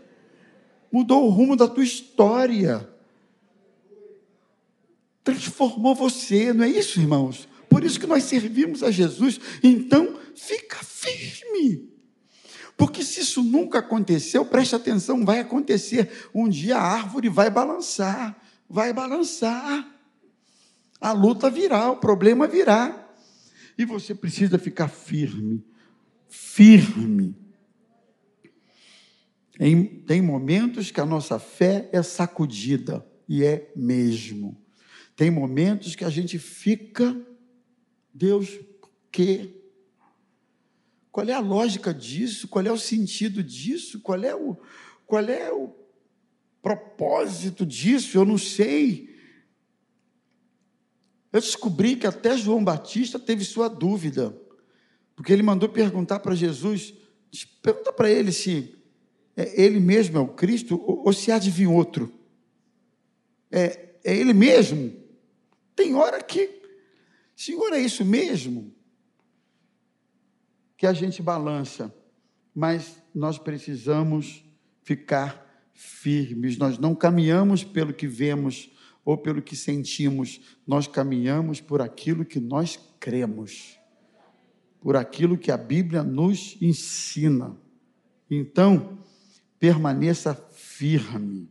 mudou 0.90 1.26
o 1.26 1.30
rumo 1.30 1.56
da 1.56 1.68
tua 1.68 1.84
história, 1.84 2.88
transformou 5.22 5.94
você, 5.94 6.52
não 6.52 6.64
é 6.64 6.68
isso, 6.68 7.00
irmãos? 7.00 7.48
Por 7.68 7.84
isso 7.84 8.00
que 8.00 8.06
nós 8.06 8.24
servimos 8.24 8.82
a 8.82 8.90
Jesus. 8.90 9.40
Então, 9.62 10.18
fica 10.34 10.78
firme. 10.82 11.88
Porque 12.76 13.04
se 13.04 13.20
isso 13.20 13.42
nunca 13.42 13.80
aconteceu, 13.80 14.44
preste 14.44 14.74
atenção, 14.74 15.24
vai 15.24 15.40
acontecer. 15.40 16.10
Um 16.34 16.48
dia 16.48 16.78
a 16.78 16.82
árvore 16.82 17.28
vai 17.28 17.50
balançar, 17.50 18.40
vai 18.68 18.92
balançar. 18.92 19.86
A 21.00 21.12
luta 21.12 21.50
virá, 21.50 21.90
o 21.90 21.96
problema 21.96 22.46
virá. 22.46 23.08
E 23.76 23.84
você 23.84 24.14
precisa 24.14 24.58
ficar 24.58 24.88
firme, 24.88 25.64
firme. 26.28 27.36
Em, 29.58 29.84
tem 29.84 30.22
momentos 30.22 30.90
que 30.90 31.00
a 31.00 31.06
nossa 31.06 31.38
fé 31.38 31.88
é 31.92 32.02
sacudida, 32.02 33.06
e 33.28 33.44
é 33.44 33.70
mesmo. 33.76 34.60
Tem 35.20 35.30
momentos 35.30 35.94
que 35.94 36.02
a 36.02 36.08
gente 36.08 36.38
fica, 36.38 37.14
Deus, 38.10 38.58
quê? 39.12 39.50
Qual 41.12 41.28
é 41.28 41.34
a 41.34 41.40
lógica 41.40 41.92
disso? 41.92 42.48
Qual 42.48 42.64
é 42.64 42.72
o 42.72 42.78
sentido 42.78 43.44
disso? 43.44 44.00
Qual 44.00 44.24
é 44.24 44.34
o, 44.34 44.56
qual 45.04 45.22
é 45.22 45.52
o 45.52 45.74
propósito 46.62 47.66
disso? 47.66 48.16
Eu 48.16 48.24
não 48.24 48.38
sei. 48.38 49.14
Eu 51.30 51.42
descobri 51.42 51.96
que 51.96 52.06
até 52.06 52.34
João 52.34 52.64
Batista 52.64 53.18
teve 53.18 53.44
sua 53.44 53.68
dúvida, 53.68 54.34
porque 55.14 55.34
ele 55.34 55.42
mandou 55.42 55.68
perguntar 55.68 56.20
para 56.20 56.34
Jesus, 56.34 56.94
pergunta 57.60 57.92
para 57.92 58.10
ele 58.10 58.32
se 58.32 58.74
é, 59.36 59.62
ele 59.62 59.80
mesmo 59.80 60.16
é 60.16 60.20
o 60.22 60.28
Cristo 60.28 60.82
ou, 60.82 61.04
ou 61.04 61.12
se 61.12 61.30
há 61.30 61.38
de 61.38 61.50
vir 61.50 61.66
outro? 61.66 62.10
É, 63.50 63.96
é 64.02 64.16
ele 64.16 64.32
mesmo? 64.32 64.98
Tem 65.80 65.94
hora 65.94 66.22
que, 66.22 66.60
Senhor, 67.34 67.72
é 67.72 67.80
isso 67.80 68.04
mesmo? 68.04 68.70
Que 70.76 70.86
a 70.86 70.92
gente 70.92 71.22
balança, 71.22 71.90
mas 72.54 73.02
nós 73.14 73.38
precisamos 73.38 74.44
ficar 74.82 75.70
firmes, 75.72 76.58
nós 76.58 76.76
não 76.76 76.94
caminhamos 76.94 77.64
pelo 77.64 77.94
que 77.94 78.06
vemos 78.06 78.70
ou 79.02 79.16
pelo 79.16 79.40
que 79.40 79.56
sentimos, 79.56 80.38
nós 80.66 80.86
caminhamos 80.86 81.62
por 81.62 81.80
aquilo 81.80 82.26
que 82.26 82.38
nós 82.38 82.78
cremos, 83.00 83.78
por 84.82 84.96
aquilo 84.96 85.38
que 85.38 85.50
a 85.50 85.56
Bíblia 85.56 86.02
nos 86.02 86.58
ensina. 86.60 87.56
Então, 88.30 88.98
permaneça 89.58 90.34
firme, 90.34 91.48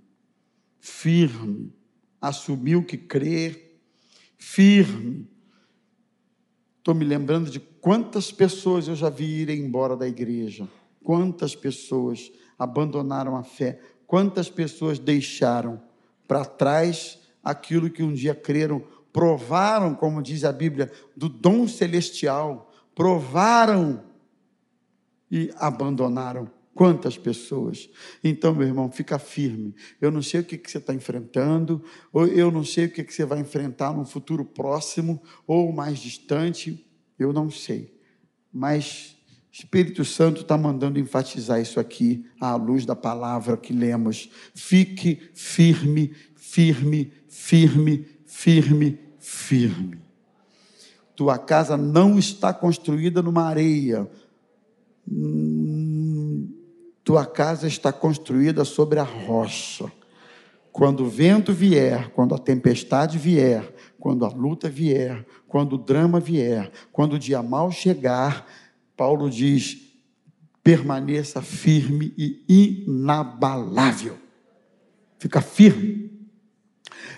firme, 0.80 1.74
assumiu 2.22 2.86
que 2.86 2.96
crê, 2.96 3.69
firme. 4.40 5.30
Estou 6.80 6.96
me 6.96 7.06
lembrando 7.06 7.52
de 7.52 7.60
quantas 7.60 8.32
pessoas 8.32 8.88
eu 8.88 8.96
já 8.96 9.10
vi 9.10 9.26
irem 9.26 9.60
embora 9.60 9.96
da 9.96 10.08
igreja, 10.08 10.68
quantas 11.04 11.56
pessoas 11.56 12.32
abandonaram 12.58 13.36
a 13.36 13.44
fé, 13.44 13.80
quantas 14.08 14.50
pessoas 14.50 14.98
deixaram 14.98 15.80
para 16.28 16.46
trás 16.46 17.20
aquilo 17.44 17.90
que 17.90 18.02
um 18.02 18.14
dia 18.14 18.34
creram, 18.34 18.82
provaram, 19.12 19.94
como 19.94 20.24
diz 20.24 20.44
a 20.44 20.52
Bíblia, 20.52 20.92
do 21.16 21.28
dom 21.28 21.68
celestial, 21.68 22.72
provaram 22.96 24.04
e 25.30 25.52
abandonaram 25.58 26.50
Quantas 26.80 27.18
pessoas? 27.18 27.90
Então, 28.24 28.56
meu 28.56 28.66
irmão, 28.66 28.90
fica 28.90 29.20
firme. 29.20 29.76
Eu 30.00 30.10
não 30.10 30.22
sei 30.22 30.40
o 30.40 30.44
que, 30.46 30.58
você 30.66 30.78
está 30.78 30.94
enfrentando, 30.94 31.84
ou 32.14 32.26
eu 32.26 32.50
não 32.50 32.64
sei 32.64 32.86
o 32.86 32.90
que, 32.90 33.04
que 33.04 33.14
você 33.14 33.26
vai 33.26 33.40
enfrentar 33.42 33.92
no 33.92 34.06
futuro 34.06 34.46
próximo 34.46 35.22
ou 35.46 35.74
mais 35.74 36.00
distante, 36.00 36.90
eu 37.20 37.34
não 37.34 37.50
sei. 37.50 37.94
Mas 38.50 39.18
Espírito 39.52 40.06
Santo 40.06 40.44
está 40.44 40.58
mandando 40.58 40.98
enfatizar 40.98 41.60
isso 41.60 41.82
aqui 41.82 42.26
à 42.40 42.56
luz 42.56 42.86
da 42.86 42.96
palavra 42.96 43.58
que 43.58 43.74
lemos. 43.74 44.30
Fique 44.56 45.32
firme, 45.36 46.16
firme, 46.34 47.12
firme, 47.28 48.08
firme, 48.26 49.00
firme. 49.20 50.00
Tua 51.14 51.38
casa 51.38 51.76
não 51.76 52.18
está 52.18 52.54
construída 52.54 53.22
numa 53.22 53.44
areia 53.44 54.10
tua 57.04 57.26
casa 57.26 57.68
está 57.68 57.92
construída 57.92 58.64
sobre 58.64 59.00
a 59.00 59.04
rocha. 59.04 59.92
Quando 60.72 61.04
o 61.04 61.10
vento 61.10 61.52
vier, 61.52 62.10
quando 62.12 62.36
a 62.36 62.38
tempestade 62.38 63.18
vier, 63.18 63.74
quando 64.00 64.26
a 64.26 64.30
luta 64.30 64.70
vier, 64.70 65.26
quando 65.48 65.74
o 65.74 65.78
drama 65.78 66.20
vier, 66.20 66.72
quando 66.92 67.14
o 67.14 67.20
dia 67.20 67.42
mal 67.42 67.72
chegar, 67.72 68.46
Paulo 68.96 69.30
diz: 69.30 69.78
permaneça 70.64 71.42
firme 71.42 72.14
e 72.18 72.44
inabalável. 72.48 74.18
Fica 75.18 75.42
firme. 75.42 76.12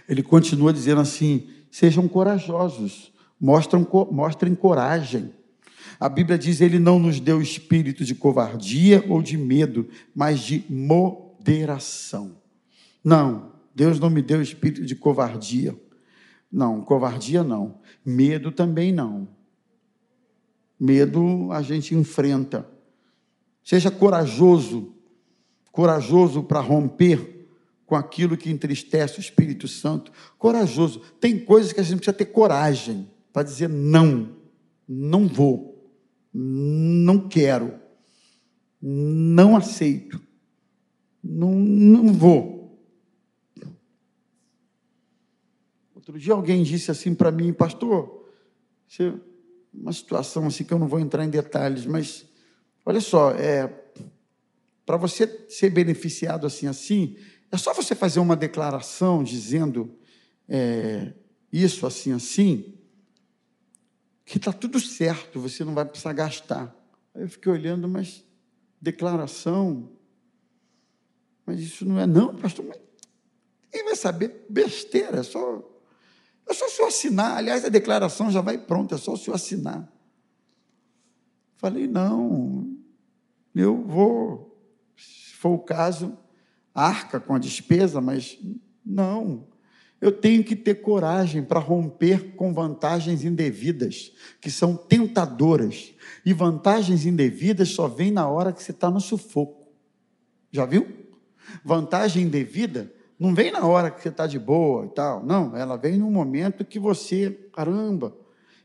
Ele 0.07 0.23
continua 0.23 0.71
dizendo 0.71 1.01
assim: 1.01 1.49
sejam 1.69 2.07
corajosos, 2.07 3.11
mostrem, 3.39 3.85
mostrem 4.11 4.55
coragem. 4.55 5.33
A 6.01 6.09
Bíblia 6.09 6.35
diz: 6.35 6.61
Ele 6.61 6.79
não 6.79 6.97
nos 6.97 7.19
deu 7.19 7.39
espírito 7.39 8.03
de 8.03 8.15
covardia 8.15 9.05
ou 9.07 9.21
de 9.21 9.37
medo, 9.37 9.87
mas 10.15 10.39
de 10.39 10.65
moderação. 10.67 12.41
Não, 13.03 13.51
Deus 13.75 13.99
não 13.99 14.09
me 14.09 14.23
deu 14.23 14.41
espírito 14.41 14.83
de 14.83 14.95
covardia. 14.95 15.79
Não, 16.51 16.81
covardia 16.81 17.43
não. 17.43 17.79
Medo 18.03 18.51
também 18.51 18.91
não. 18.91 19.27
Medo 20.79 21.51
a 21.51 21.61
gente 21.61 21.93
enfrenta. 21.93 22.67
Seja 23.63 23.91
corajoso, 23.91 24.95
corajoso 25.71 26.41
para 26.41 26.59
romper 26.59 27.47
com 27.85 27.95
aquilo 27.95 28.35
que 28.35 28.49
entristece 28.49 29.19
o 29.19 29.21
Espírito 29.21 29.67
Santo. 29.67 30.11
Corajoso. 30.39 30.99
Tem 31.19 31.37
coisas 31.37 31.71
que 31.71 31.79
a 31.79 31.83
gente 31.83 31.97
precisa 31.97 32.17
ter 32.17 32.25
coragem 32.25 33.07
para 33.31 33.43
dizer 33.43 33.69
não, 33.69 34.35
não 34.87 35.27
vou, 35.27 35.70
não 36.33 37.27
quero, 37.27 37.79
não 38.81 39.55
aceito, 39.55 40.21
não, 41.23 41.51
não 41.51 42.13
vou. 42.13 42.61
Outro 45.93 46.17
dia 46.17 46.33
alguém 46.33 46.63
disse 46.63 46.89
assim 46.89 47.13
para 47.13 47.31
mim, 47.31 47.53
pastor, 47.53 48.27
uma 49.73 49.93
situação 49.93 50.47
assim 50.47 50.63
que 50.63 50.73
eu 50.73 50.79
não 50.79 50.87
vou 50.87 50.99
entrar 50.99 51.23
em 51.23 51.29
detalhes, 51.29 51.85
mas 51.85 52.25
olha 52.85 52.99
só, 52.99 53.31
é, 53.31 53.67
para 54.85 54.97
você 54.97 55.45
ser 55.47 55.69
beneficiado 55.69 56.47
assim 56.47 56.67
assim, 56.67 57.15
é 57.51 57.57
só 57.57 57.73
você 57.73 57.93
fazer 57.93 58.19
uma 58.19 58.35
declaração 58.35 59.23
dizendo 59.23 59.95
é, 60.49 61.13
isso 61.51 61.85
assim 61.85 62.11
assim, 62.13 62.73
que 64.31 64.37
está 64.37 64.53
tudo 64.53 64.79
certo, 64.79 65.41
você 65.41 65.61
não 65.65 65.73
vai 65.73 65.83
precisar 65.83 66.13
gastar. 66.13 66.73
Aí 67.13 67.23
eu 67.23 67.29
fiquei 67.29 67.51
olhando, 67.51 67.85
mas 67.85 68.23
declaração, 68.79 69.91
mas 71.45 71.59
isso 71.59 71.85
não 71.85 71.99
é 71.99 72.07
não, 72.07 72.33
pastor, 72.37 72.65
mas 72.65 72.79
quem 73.69 73.83
vai 73.83 73.93
saber? 73.93 74.45
Besteira, 74.49 75.19
é 75.19 75.23
só 75.23 75.61
é 76.47 76.53
só 76.53 76.65
o 76.65 76.69
senhor 76.69 76.87
assinar. 76.87 77.35
Aliás, 77.35 77.65
a 77.65 77.69
declaração 77.69 78.31
já 78.31 78.39
vai 78.39 78.57
pronta, 78.57 78.95
é 78.95 78.97
só 78.97 79.11
o 79.11 79.17
senhor 79.17 79.35
assinar. 79.35 79.91
Falei, 81.57 81.85
não, 81.85 82.73
eu 83.53 83.83
vou, 83.83 84.57
se 84.95 85.33
for 85.33 85.49
o 85.49 85.59
caso, 85.59 86.17
arca 86.73 87.19
com 87.19 87.35
a 87.35 87.39
despesa, 87.39 87.99
mas 87.99 88.39
não. 88.85 89.50
Eu 90.01 90.11
tenho 90.11 90.43
que 90.43 90.55
ter 90.55 90.75
coragem 90.75 91.43
para 91.43 91.59
romper 91.59 92.35
com 92.35 92.53
vantagens 92.53 93.23
indevidas, 93.23 94.11
que 94.41 94.49
são 94.49 94.75
tentadoras. 94.75 95.93
E 96.25 96.33
vantagens 96.33 97.05
indevidas 97.05 97.69
só 97.69 97.87
vêm 97.87 98.11
na 98.11 98.27
hora 98.27 98.51
que 98.51 98.61
você 98.63 98.71
está 98.71 98.89
no 98.89 98.99
sufoco. 98.99 99.67
Já 100.51 100.65
viu? 100.65 100.87
Vantagem 101.63 102.23
indevida 102.23 102.91
não 103.21 103.35
vem 103.35 103.51
na 103.51 103.63
hora 103.67 103.91
que 103.91 104.01
você 104.01 104.09
está 104.09 104.25
de 104.25 104.39
boa 104.39 104.87
e 104.87 104.89
tal. 104.89 105.23
Não, 105.23 105.55
ela 105.55 105.77
vem 105.77 105.95
no 105.95 106.09
momento 106.09 106.65
que 106.65 106.79
você, 106.79 107.29
caramba, 107.53 108.17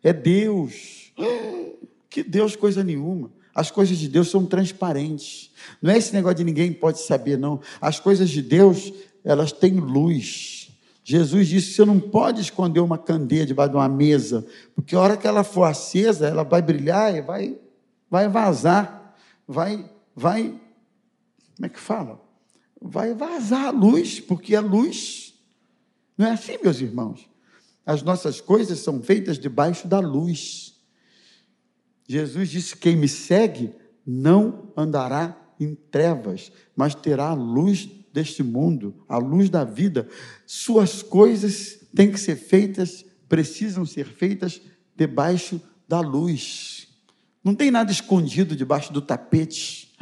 é 0.02 0.14
Deus. 0.14 1.12
Que 2.08 2.22
Deus, 2.22 2.56
coisa 2.56 2.82
nenhuma. 2.82 3.30
As 3.54 3.70
coisas 3.70 3.98
de 3.98 4.08
Deus 4.08 4.30
são 4.30 4.46
transparentes. 4.46 5.50
Não 5.82 5.90
é 5.90 5.98
esse 5.98 6.14
negócio 6.14 6.38
de 6.38 6.44
ninguém 6.44 6.72
pode 6.72 6.98
saber, 7.00 7.36
não. 7.36 7.60
As 7.78 8.00
coisas 8.00 8.30
de 8.30 8.40
Deus, 8.40 8.90
elas 9.22 9.52
têm 9.52 9.74
luz. 9.74 10.55
Jesus 11.08 11.46
disse: 11.46 11.72
você 11.74 11.84
não 11.84 12.00
pode 12.00 12.40
esconder 12.40 12.80
uma 12.80 12.98
candeia 12.98 13.46
debaixo 13.46 13.70
de 13.70 13.76
uma 13.76 13.88
mesa, 13.88 14.44
porque 14.74 14.96
a 14.96 15.00
hora 15.00 15.16
que 15.16 15.24
ela 15.24 15.44
for 15.44 15.62
acesa, 15.62 16.26
ela 16.26 16.42
vai 16.42 16.60
brilhar 16.60 17.14
e 17.14 17.20
vai, 17.20 17.56
vai 18.10 18.28
vazar, 18.28 19.16
vai, 19.46 19.88
vai, 20.16 20.48
como 21.54 21.66
é 21.66 21.68
que 21.68 21.78
fala? 21.78 22.26
vai 22.80 23.14
vazar 23.14 23.66
a 23.66 23.70
luz, 23.70 24.18
porque 24.18 24.54
a 24.56 24.60
luz 24.60 25.34
não 26.18 26.26
é 26.26 26.32
assim, 26.32 26.58
meus 26.60 26.80
irmãos. 26.80 27.28
As 27.84 28.02
nossas 28.02 28.40
coisas 28.40 28.80
são 28.80 29.00
feitas 29.00 29.38
debaixo 29.38 29.86
da 29.86 30.00
luz. 30.00 30.74
Jesus 32.08 32.48
disse: 32.48 32.76
Quem 32.76 32.96
me 32.96 33.06
segue 33.06 33.72
não 34.04 34.72
andará 34.76 35.36
em 35.60 35.74
trevas, 35.74 36.50
mas 36.74 36.96
terá 36.96 37.28
a 37.28 37.34
luz 37.34 37.88
deste 38.16 38.42
mundo, 38.42 39.04
a 39.08 39.16
luz 39.18 39.48
da 39.48 39.62
vida. 39.62 40.08
Suas 40.44 41.02
coisas 41.02 41.78
têm 41.94 42.10
que 42.10 42.18
ser 42.18 42.36
feitas, 42.36 43.04
precisam 43.28 43.86
ser 43.86 44.06
feitas 44.06 44.60
debaixo 44.96 45.60
da 45.86 46.00
luz. 46.00 46.88
Não 47.44 47.54
tem 47.54 47.70
nada 47.70 47.92
escondido 47.92 48.56
debaixo 48.56 48.92
do 48.92 49.00
tapete 49.00 49.94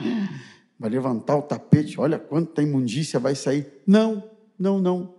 vai 0.78 0.90
levantar 0.90 1.36
o 1.36 1.42
tapete, 1.42 1.98
olha 2.00 2.18
quanta 2.18 2.62
imundícia 2.62 3.18
vai 3.18 3.34
sair. 3.34 3.80
Não, 3.86 4.30
não, 4.58 4.78
não. 4.78 5.14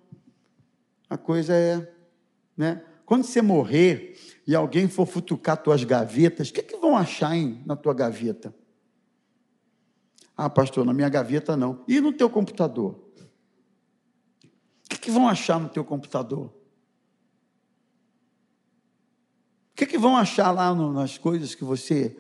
A 1.10 1.18
coisa 1.18 1.54
é, 1.54 1.92
né? 2.56 2.82
Quando 3.06 3.24
você 3.24 3.42
morrer 3.42 4.16
e 4.48 4.56
alguém 4.56 4.88
for 4.88 5.06
futucar 5.06 5.58
tuas 5.58 5.84
gavetas, 5.84 6.50
o 6.50 6.54
que, 6.54 6.60
é 6.60 6.64
que 6.64 6.78
vão 6.78 6.98
achar 6.98 7.36
hein, 7.36 7.62
na 7.66 7.76
tua 7.76 7.94
gaveta? 7.94 8.54
Ah, 10.36 10.50
pastor, 10.50 10.86
na 10.86 10.94
minha 10.94 11.10
gaveta 11.10 11.56
não. 11.56 11.84
E 11.88 12.02
no 12.02 12.12
teu 12.12 12.30
computador? 12.30 13.00
O 14.86 14.90
que, 14.90 14.98
que 14.98 15.12
vão 15.12 15.28
achar 15.28 15.60
no 15.60 15.70
teu 15.70 15.84
computador? 15.84 16.48
O 19.72 19.76
que, 19.76 19.86
que 19.86 19.98
vão 19.98 20.16
achar 20.16 20.52
lá 20.52 20.74
no, 20.74 20.94
nas 20.94 21.18
coisas 21.18 21.54
que 21.56 21.64
você 21.64 22.18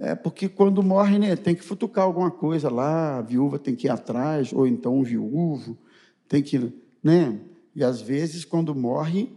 é 0.00 0.14
porque 0.14 0.48
quando 0.48 0.82
morre, 0.82 1.18
né, 1.18 1.34
tem 1.34 1.56
que 1.56 1.64
futucar 1.64 2.04
alguma 2.04 2.30
coisa 2.30 2.70
lá, 2.70 3.18
a 3.18 3.22
viúva 3.22 3.58
tem 3.58 3.74
que 3.74 3.88
ir 3.88 3.90
atrás, 3.90 4.52
ou 4.52 4.66
então 4.66 4.98
o 4.98 5.02
viúvo 5.02 5.76
tem 6.28 6.40
que, 6.40 6.72
né? 7.02 7.40
E 7.74 7.82
às 7.82 8.00
vezes, 8.00 8.44
quando 8.44 8.74
morre, 8.74 9.32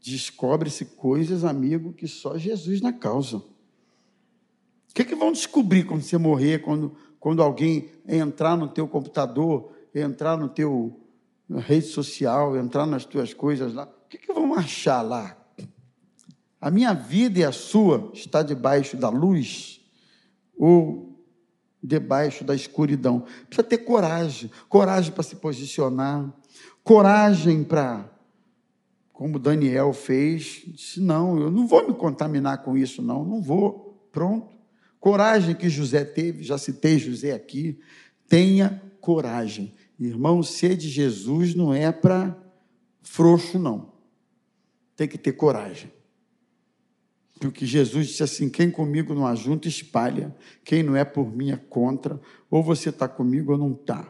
descobre-se 0.00 0.84
coisas, 0.84 1.44
amigo, 1.44 1.92
que 1.92 2.06
só 2.06 2.36
Jesus 2.36 2.80
na 2.82 2.92
causa. 2.92 3.38
O 3.38 4.94
que, 4.94 5.04
que 5.04 5.14
vão 5.14 5.32
descobrir 5.32 5.84
quando 5.84 6.02
você 6.02 6.18
morrer, 6.18 6.60
quando, 6.60 6.94
quando 7.22 7.40
alguém 7.40 7.88
entrar 8.04 8.56
no 8.56 8.66
teu 8.66 8.88
computador, 8.88 9.70
entrar 9.94 10.36
no 10.36 10.48
teu 10.48 11.00
na 11.48 11.60
rede 11.60 11.86
social, 11.86 12.56
entrar 12.56 12.84
nas 12.84 13.04
tuas 13.04 13.32
coisas 13.32 13.72
lá? 13.72 13.84
O 13.84 14.08
que, 14.08 14.18
que 14.18 14.32
vão 14.32 14.52
achar 14.54 15.02
lá? 15.02 15.36
A 16.60 16.68
minha 16.68 16.92
vida 16.92 17.38
e 17.38 17.44
a 17.44 17.52
sua 17.52 18.10
está 18.12 18.42
debaixo 18.42 18.96
da 18.96 19.08
luz 19.08 19.80
ou 20.58 21.16
debaixo 21.80 22.42
da 22.42 22.56
escuridão. 22.56 23.20
Precisa 23.46 23.68
ter 23.68 23.78
coragem, 23.78 24.50
coragem 24.68 25.12
para 25.12 25.22
se 25.22 25.36
posicionar, 25.36 26.28
coragem 26.82 27.62
para, 27.62 28.10
como 29.12 29.38
Daniel 29.38 29.92
fez, 29.92 30.62
disse: 30.66 31.00
não, 31.00 31.38
eu 31.38 31.52
não 31.52 31.68
vou 31.68 31.86
me 31.86 31.94
contaminar 31.94 32.64
com 32.64 32.76
isso, 32.76 33.00
não, 33.00 33.24
não 33.24 33.40
vou. 33.40 34.08
Pronto. 34.10 34.61
Coragem 35.02 35.56
que 35.56 35.68
José 35.68 36.04
teve, 36.04 36.44
já 36.44 36.56
citei 36.56 36.96
José 36.96 37.32
aqui. 37.32 37.76
Tenha 38.28 38.80
coragem. 39.00 39.74
Irmão, 39.98 40.44
ser 40.44 40.76
de 40.76 40.88
Jesus 40.88 41.56
não 41.56 41.74
é 41.74 41.90
para 41.90 42.40
frouxo, 43.02 43.58
não. 43.58 43.94
Tem 44.94 45.08
que 45.08 45.18
ter 45.18 45.32
coragem. 45.32 45.90
Porque 47.40 47.66
Jesus 47.66 48.06
disse 48.06 48.22
assim: 48.22 48.48
quem 48.48 48.70
comigo 48.70 49.12
não 49.12 49.26
ajunta, 49.26 49.66
espalha. 49.66 50.32
Quem 50.64 50.84
não 50.84 50.94
é 50.94 51.04
por 51.04 51.36
mim 51.36 51.50
é 51.50 51.56
contra. 51.56 52.20
Ou 52.48 52.62
você 52.62 52.90
está 52.90 53.08
comigo 53.08 53.50
ou 53.50 53.58
não 53.58 53.72
está. 53.72 54.08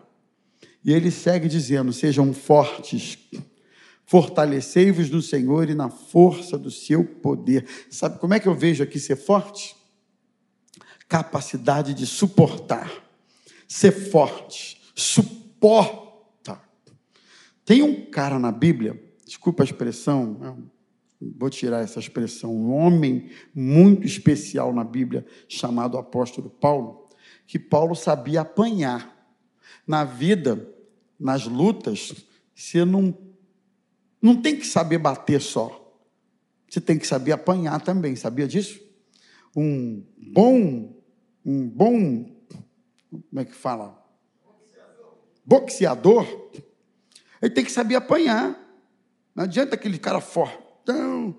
E 0.84 0.92
ele 0.92 1.10
segue 1.10 1.48
dizendo: 1.48 1.90
sejam 1.90 2.34
fortes, 2.34 3.18
fortalecei-vos 4.04 5.08
no 5.08 5.22
Senhor 5.22 5.70
e 5.70 5.74
na 5.74 5.88
força 5.88 6.58
do 6.58 6.70
seu 6.70 7.02
poder. 7.02 7.66
Sabe 7.88 8.18
como 8.18 8.34
é 8.34 8.38
que 8.38 8.46
eu 8.46 8.54
vejo 8.54 8.82
aqui 8.82 9.00
ser 9.00 9.16
forte? 9.16 9.80
Capacidade 11.12 11.92
de 11.92 12.06
suportar. 12.06 12.90
Ser 13.68 13.92
forte, 13.92 14.80
suporta. 14.94 16.58
Tem 17.66 17.82
um 17.82 18.06
cara 18.10 18.38
na 18.38 18.50
Bíblia, 18.50 18.98
desculpa 19.22 19.62
a 19.62 19.66
expressão, 19.66 20.38
é 20.42 20.72
vou 21.36 21.50
tirar 21.50 21.82
essa 21.82 22.00
expressão, 22.00 22.50
um 22.50 22.72
homem 22.72 23.28
muito 23.54 24.06
especial 24.06 24.72
na 24.72 24.82
Bíblia, 24.82 25.26
chamado 25.46 25.98
apóstolo 25.98 26.48
Paulo, 26.48 27.06
que 27.46 27.58
Paulo 27.58 27.94
sabia 27.94 28.40
apanhar. 28.40 29.12
Na 29.86 30.04
vida, 30.04 30.66
nas 31.20 31.44
lutas, 31.46 32.24
você 32.54 32.86
não, 32.86 33.14
não 34.22 34.40
tem 34.40 34.56
que 34.56 34.66
saber 34.66 34.96
bater 34.96 35.42
só. 35.42 35.78
Você 36.66 36.80
tem 36.80 36.98
que 36.98 37.06
saber 37.06 37.32
apanhar 37.32 37.82
também, 37.82 38.16
sabia 38.16 38.48
disso? 38.48 38.80
Um 39.54 40.02
bom, 40.16 40.91
um 41.44 41.68
bom, 41.68 42.24
como 43.10 43.40
é 43.40 43.44
que 43.44 43.54
fala? 43.54 44.00
Boxeador, 45.44 46.26
ele 47.40 47.52
tem 47.52 47.64
que 47.64 47.72
saber 47.72 47.96
apanhar. 47.96 48.58
Não 49.34 49.44
adianta 49.44 49.74
aquele 49.74 49.98
cara 49.98 50.20
fortão, 50.20 51.36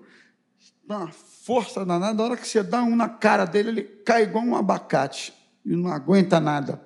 dá 0.86 0.98
uma 0.98 1.12
força 1.12 1.84
danada, 1.84 2.14
na 2.14 2.22
hora 2.22 2.36
que 2.36 2.46
você 2.46 2.62
dá 2.62 2.82
um 2.82 2.96
na 2.96 3.08
cara 3.08 3.44
dele, 3.44 3.68
ele 3.68 3.82
cai 3.82 4.24
igual 4.24 4.44
um 4.44 4.56
abacate 4.56 5.32
e 5.64 5.74
não 5.76 5.90
aguenta 5.90 6.40
nada. 6.40 6.82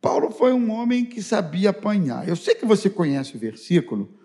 Paulo 0.00 0.30
foi 0.30 0.52
um 0.52 0.70
homem 0.70 1.04
que 1.04 1.22
sabia 1.22 1.70
apanhar. 1.70 2.26
Eu 2.26 2.34
sei 2.34 2.54
que 2.54 2.64
você 2.64 2.88
conhece 2.88 3.36
o 3.36 3.38
versículo. 3.38 4.18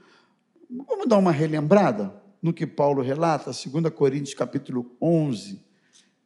Vamos 0.70 1.08
dar 1.08 1.18
uma 1.18 1.32
relembrada 1.32 2.14
no 2.42 2.54
que 2.54 2.66
Paulo 2.66 3.02
relata, 3.02 3.52
2 3.52 3.94
Coríntios 3.94 4.34
capítulo 4.34 4.96
11, 5.02 5.62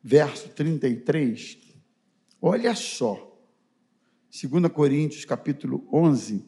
verso 0.04 0.50
33. 0.50 1.69
Olha 2.42 2.74
só. 2.74 3.26
2 4.32 4.72
Coríntios 4.72 5.26
capítulo 5.26 5.88
11, 5.92 6.46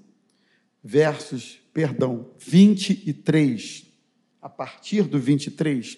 versos, 0.83 1.59
perdão, 1.73 2.31
23. 2.39 3.87
A 4.41 4.49
partir 4.49 5.03
do 5.03 5.19
23. 5.19 5.97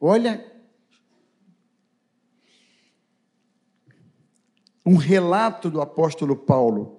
Olha 0.00 0.44
um 4.86 4.96
relato 4.96 5.68
do 5.68 5.80
apóstolo 5.80 6.34
Paulo 6.34 6.96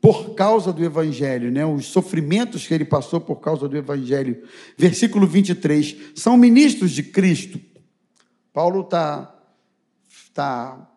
por 0.00 0.34
causa 0.34 0.72
do 0.72 0.84
evangelho, 0.84 1.50
né? 1.50 1.64
Os 1.66 1.86
sofrimentos 1.86 2.66
que 2.66 2.74
ele 2.74 2.84
passou 2.84 3.20
por 3.20 3.36
causa 3.36 3.68
do 3.68 3.76
evangelho. 3.76 4.46
Versículo 4.76 5.26
23. 5.26 6.12
São 6.14 6.36
ministros 6.36 6.92
de 6.92 7.02
Cristo. 7.02 7.60
Paulo 8.52 8.82
está 8.82 9.33
tá 10.34 10.90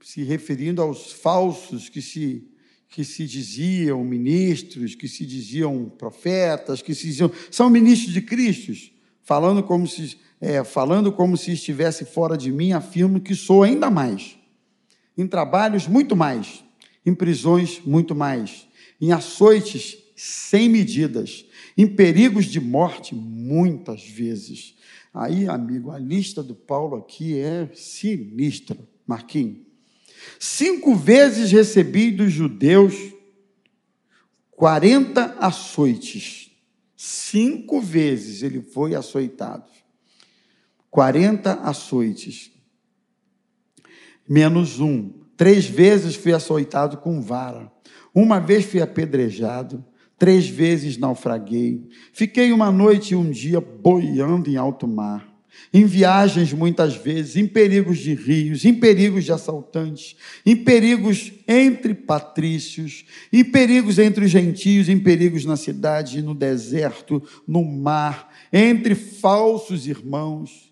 se 0.00 0.22
referindo 0.22 0.80
aos 0.80 1.12
falsos 1.12 1.88
que 1.88 2.00
se 2.00 2.48
que 2.90 3.04
se 3.04 3.26
diziam 3.26 4.02
ministros, 4.02 4.94
que 4.94 5.06
se 5.06 5.26
diziam 5.26 5.92
profetas, 5.98 6.80
que 6.80 6.94
se 6.94 7.06
diziam 7.06 7.30
são 7.50 7.68
ministros 7.68 8.14
de 8.14 8.22
Cristo, 8.22 8.72
falando 9.22 9.62
como 9.62 9.86
se 9.86 10.16
é, 10.40 10.62
falando 10.64 11.12
como 11.12 11.36
se 11.36 11.52
estivesse 11.52 12.04
fora 12.04 12.36
de 12.36 12.50
mim, 12.50 12.72
afirmo 12.72 13.20
que 13.20 13.34
sou 13.34 13.62
ainda 13.62 13.90
mais. 13.90 14.38
Em 15.16 15.26
trabalhos 15.26 15.86
muito 15.88 16.14
mais, 16.14 16.64
em 17.04 17.12
prisões 17.12 17.80
muito 17.84 18.14
mais, 18.14 18.68
em 19.00 19.12
açoites 19.12 19.98
sem 20.16 20.68
medidas, 20.68 21.44
em 21.76 21.86
perigos 21.86 22.46
de 22.46 22.60
morte 22.60 23.14
muitas 23.14 24.04
vezes. 24.04 24.76
Aí, 25.18 25.48
amigo, 25.48 25.90
a 25.90 25.98
lista 25.98 26.44
do 26.44 26.54
Paulo 26.54 26.94
aqui 26.94 27.36
é 27.36 27.68
sinistra, 27.74 28.78
Marquinhos. 29.04 29.66
Cinco 30.38 30.94
vezes 30.94 31.50
recebi 31.50 32.12
dos 32.12 32.30
judeus 32.30 32.94
40 34.52 35.38
açoites. 35.40 36.52
Cinco 36.96 37.80
vezes 37.80 38.44
ele 38.44 38.62
foi 38.62 38.94
açoitado. 38.94 39.68
40 40.88 41.52
açoites 41.52 42.52
menos 44.28 44.78
um. 44.78 45.12
Três 45.36 45.66
vezes 45.66 46.14
fui 46.14 46.32
açoitado 46.32 46.98
com 46.98 47.20
vara. 47.20 47.72
Uma 48.14 48.38
vez 48.38 48.64
fui 48.64 48.80
apedrejado. 48.80 49.84
Três 50.18 50.48
vezes 50.48 50.98
naufraguei. 50.98 51.88
Fiquei 52.12 52.52
uma 52.52 52.70
noite 52.70 53.12
e 53.12 53.16
um 53.16 53.30
dia 53.30 53.60
boiando 53.60 54.50
em 54.50 54.56
alto 54.56 54.86
mar. 54.86 55.26
Em 55.72 55.84
viagens, 55.84 56.52
muitas 56.52 56.94
vezes, 56.94 57.36
em 57.36 57.46
perigos 57.46 57.98
de 57.98 58.14
rios, 58.14 58.64
em 58.64 58.72
perigos 58.72 59.24
de 59.24 59.32
assaltantes, 59.32 60.16
em 60.46 60.56
perigos 60.56 61.32
entre 61.46 61.94
patrícios, 61.94 63.04
em 63.32 63.44
perigos 63.44 63.98
entre 63.98 64.24
os 64.24 64.30
gentios, 64.30 64.88
em 64.88 64.98
perigos 64.98 65.44
na 65.44 65.56
cidade, 65.56 66.22
no 66.22 66.34
deserto, 66.34 67.22
no 67.46 67.64
mar, 67.64 68.32
entre 68.52 68.94
falsos 68.94 69.86
irmãos 69.86 70.68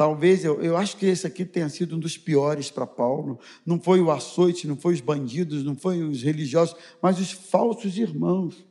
Talvez, 0.00 0.46
eu, 0.46 0.62
eu 0.62 0.78
acho 0.78 0.96
que 0.96 1.04
esse 1.04 1.26
aqui 1.26 1.44
tenha 1.44 1.68
sido 1.68 1.94
um 1.94 1.98
dos 1.98 2.16
piores 2.16 2.70
para 2.70 2.86
Paulo. 2.86 3.38
Não 3.66 3.78
foi 3.78 4.00
o 4.00 4.10
açoite, 4.10 4.66
não 4.66 4.74
foi 4.74 4.94
os 4.94 5.02
bandidos, 5.02 5.62
não 5.62 5.76
foi 5.76 6.02
os 6.02 6.22
religiosos, 6.22 6.74
mas 7.02 7.20
os 7.20 7.32
falsos 7.32 7.98
irmãos. 7.98 8.64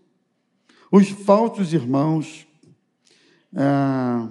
Os 0.92 1.10
falsos 1.10 1.74
irmãos. 1.74 2.48
Ah, 3.56 4.30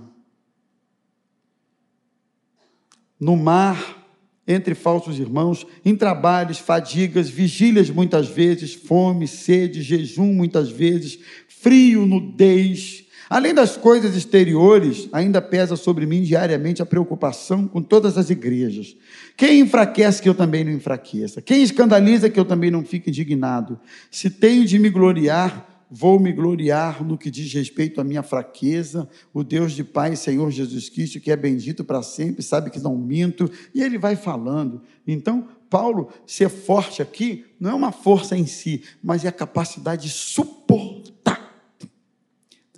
no 3.20 3.36
mar, 3.36 4.06
entre 4.46 4.74
falsos 4.74 5.18
irmãos, 5.18 5.66
em 5.84 5.96
trabalhos, 5.96 6.58
fadigas, 6.58 7.28
vigílias 7.28 7.90
muitas 7.90 8.28
vezes, 8.28 8.74
fome, 8.74 9.26
sede, 9.26 9.82
jejum 9.82 10.32
muitas 10.32 10.70
vezes, 10.70 11.18
frio, 11.48 12.06
nudez, 12.06 13.08
Além 13.30 13.52
das 13.52 13.76
coisas 13.76 14.16
exteriores, 14.16 15.06
ainda 15.12 15.42
pesa 15.42 15.76
sobre 15.76 16.06
mim 16.06 16.22
diariamente 16.22 16.80
a 16.80 16.86
preocupação 16.86 17.68
com 17.68 17.82
todas 17.82 18.16
as 18.16 18.30
igrejas. 18.30 18.96
Quem 19.36 19.60
enfraquece 19.60 20.22
que 20.22 20.28
eu 20.28 20.34
também 20.34 20.64
não 20.64 20.72
enfraqueça? 20.72 21.42
Quem 21.42 21.62
escandaliza 21.62 22.30
que 22.30 22.40
eu 22.40 22.44
também 22.44 22.70
não 22.70 22.82
fique 22.82 23.10
indignado? 23.10 23.78
Se 24.10 24.30
tenho 24.30 24.64
de 24.64 24.78
me 24.78 24.88
gloriar, 24.88 25.67
vou 25.90 26.18
me 26.18 26.32
gloriar 26.32 27.04
no 27.04 27.16
que 27.16 27.30
diz 27.30 27.52
respeito 27.52 28.00
à 28.00 28.04
minha 28.04 28.22
fraqueza. 28.22 29.08
O 29.32 29.42
Deus 29.42 29.72
de 29.72 29.84
Pai, 29.84 30.16
Senhor 30.16 30.50
Jesus 30.50 30.88
Cristo, 30.88 31.20
que 31.20 31.30
é 31.30 31.36
bendito 31.36 31.84
para 31.84 32.02
sempre, 32.02 32.42
sabe 32.42 32.70
que 32.70 32.78
não 32.78 32.96
minto. 32.96 33.50
E 33.74 33.82
ele 33.82 33.98
vai 33.98 34.16
falando. 34.16 34.82
Então, 35.06 35.48
Paulo 35.70 36.10
ser 36.26 36.48
forte 36.48 37.02
aqui 37.02 37.44
não 37.58 37.70
é 37.70 37.74
uma 37.74 37.92
força 37.92 38.36
em 38.36 38.46
si, 38.46 38.82
mas 39.02 39.24
é 39.24 39.28
a 39.28 39.32
capacidade 39.32 40.02
de 40.02 40.10
suportar 40.10 41.18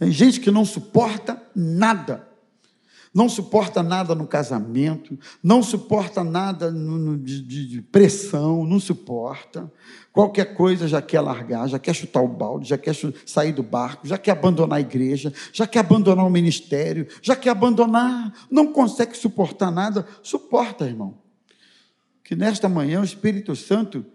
tem 0.01 0.11
gente 0.11 0.41
que 0.41 0.51
não 0.51 0.65
suporta 0.65 1.41
nada. 1.55 2.27
Não 3.13 3.29
suporta 3.29 3.83
nada 3.83 4.15
no 4.15 4.25
casamento, 4.25 5.19
não 5.43 5.65
suporta 5.65 6.23
nada 6.23 6.71
no, 6.71 6.97
no, 6.97 7.19
de, 7.19 7.43
de, 7.43 7.83
pressão, 7.83 8.65
não 8.65 8.79
suporta. 8.79 9.71
Qualquer 10.13 10.55
coisa 10.55 10.87
já 10.87 11.03
quer 11.03 11.21
largar, 11.21 11.69
já 11.69 11.79
quer 11.79 11.93
chutar 11.93 12.23
o 12.23 12.29
balde, 12.29 12.69
já 12.69 12.79
quer 12.79 12.95
sair 13.27 13.53
do 13.53 13.65
barco, 13.65 14.07
já 14.07 14.17
quer 14.17 14.31
abandonar 14.31 14.79
a 14.79 14.81
igreja, 14.81 15.33
já 15.53 15.67
quer 15.67 15.81
abandonar 15.81 16.25
o 16.25 16.31
ministério, 16.31 17.09
já 17.21 17.35
quer 17.35 17.51
abandonar, 17.51 18.33
não 18.49 18.73
consegue 18.73 19.17
suportar 19.17 19.73
nada. 19.73 20.07
Suporta, 20.23 20.87
irmão. 20.87 21.19
Que 22.23 22.37
nesta 22.37 22.69
manhã 22.69 23.01
o 23.01 23.05
Espírito 23.05 23.57
Santo 23.57 24.07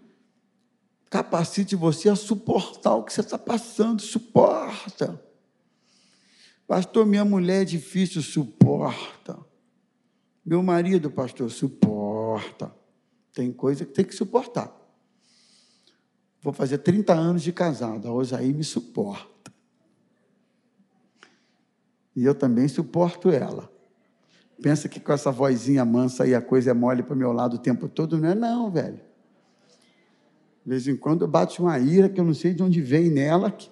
capacite 1.10 1.76
você 1.76 2.08
a 2.08 2.16
suportar 2.16 2.94
o 2.94 3.02
que 3.02 3.12
você 3.12 3.20
está 3.20 3.36
passando. 3.36 4.00
Suporta. 4.00 5.25
Pastor, 6.66 7.06
minha 7.06 7.24
mulher 7.24 7.62
é 7.62 7.64
difícil, 7.64 8.20
suporta. 8.20 9.38
Meu 10.44 10.62
marido, 10.62 11.10
pastor, 11.10 11.50
suporta. 11.50 12.74
Tem 13.32 13.52
coisa 13.52 13.84
que 13.84 13.92
tem 13.92 14.04
que 14.04 14.14
suportar. 14.14 14.74
Vou 16.42 16.52
fazer 16.52 16.78
30 16.78 17.12
anos 17.12 17.42
de 17.42 17.52
casado, 17.52 18.08
a 18.08 18.12
Osaí 18.12 18.52
me 18.52 18.64
suporta. 18.64 19.52
E 22.14 22.24
eu 22.24 22.34
também 22.34 22.66
suporto 22.66 23.30
ela. 23.30 23.70
Pensa 24.62 24.88
que 24.88 24.98
com 24.98 25.12
essa 25.12 25.30
vozinha 25.30 25.84
mansa 25.84 26.24
aí 26.24 26.34
a 26.34 26.40
coisa 26.40 26.70
é 26.70 26.74
mole 26.74 27.02
para 27.02 27.14
o 27.14 27.18
meu 27.18 27.32
lado 27.32 27.54
o 27.54 27.58
tempo 27.58 27.88
todo? 27.88 28.16
Não 28.18 28.28
é 28.28 28.34
não, 28.34 28.70
velho. 28.70 29.00
De 30.64 30.70
vez 30.70 30.88
em 30.88 30.96
quando 30.96 31.28
bate 31.28 31.60
uma 31.60 31.78
ira 31.78 32.08
que 32.08 32.18
eu 32.18 32.24
não 32.24 32.34
sei 32.34 32.54
de 32.54 32.62
onde 32.62 32.80
vem 32.80 33.10
nela, 33.10 33.50
que 33.50 33.70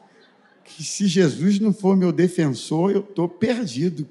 que 0.64 0.82
se 0.82 1.06
Jesus 1.06 1.60
não 1.60 1.72
for 1.72 1.96
meu 1.96 2.10
defensor, 2.10 2.90
eu 2.90 3.00
estou 3.00 3.28
perdido. 3.28 4.08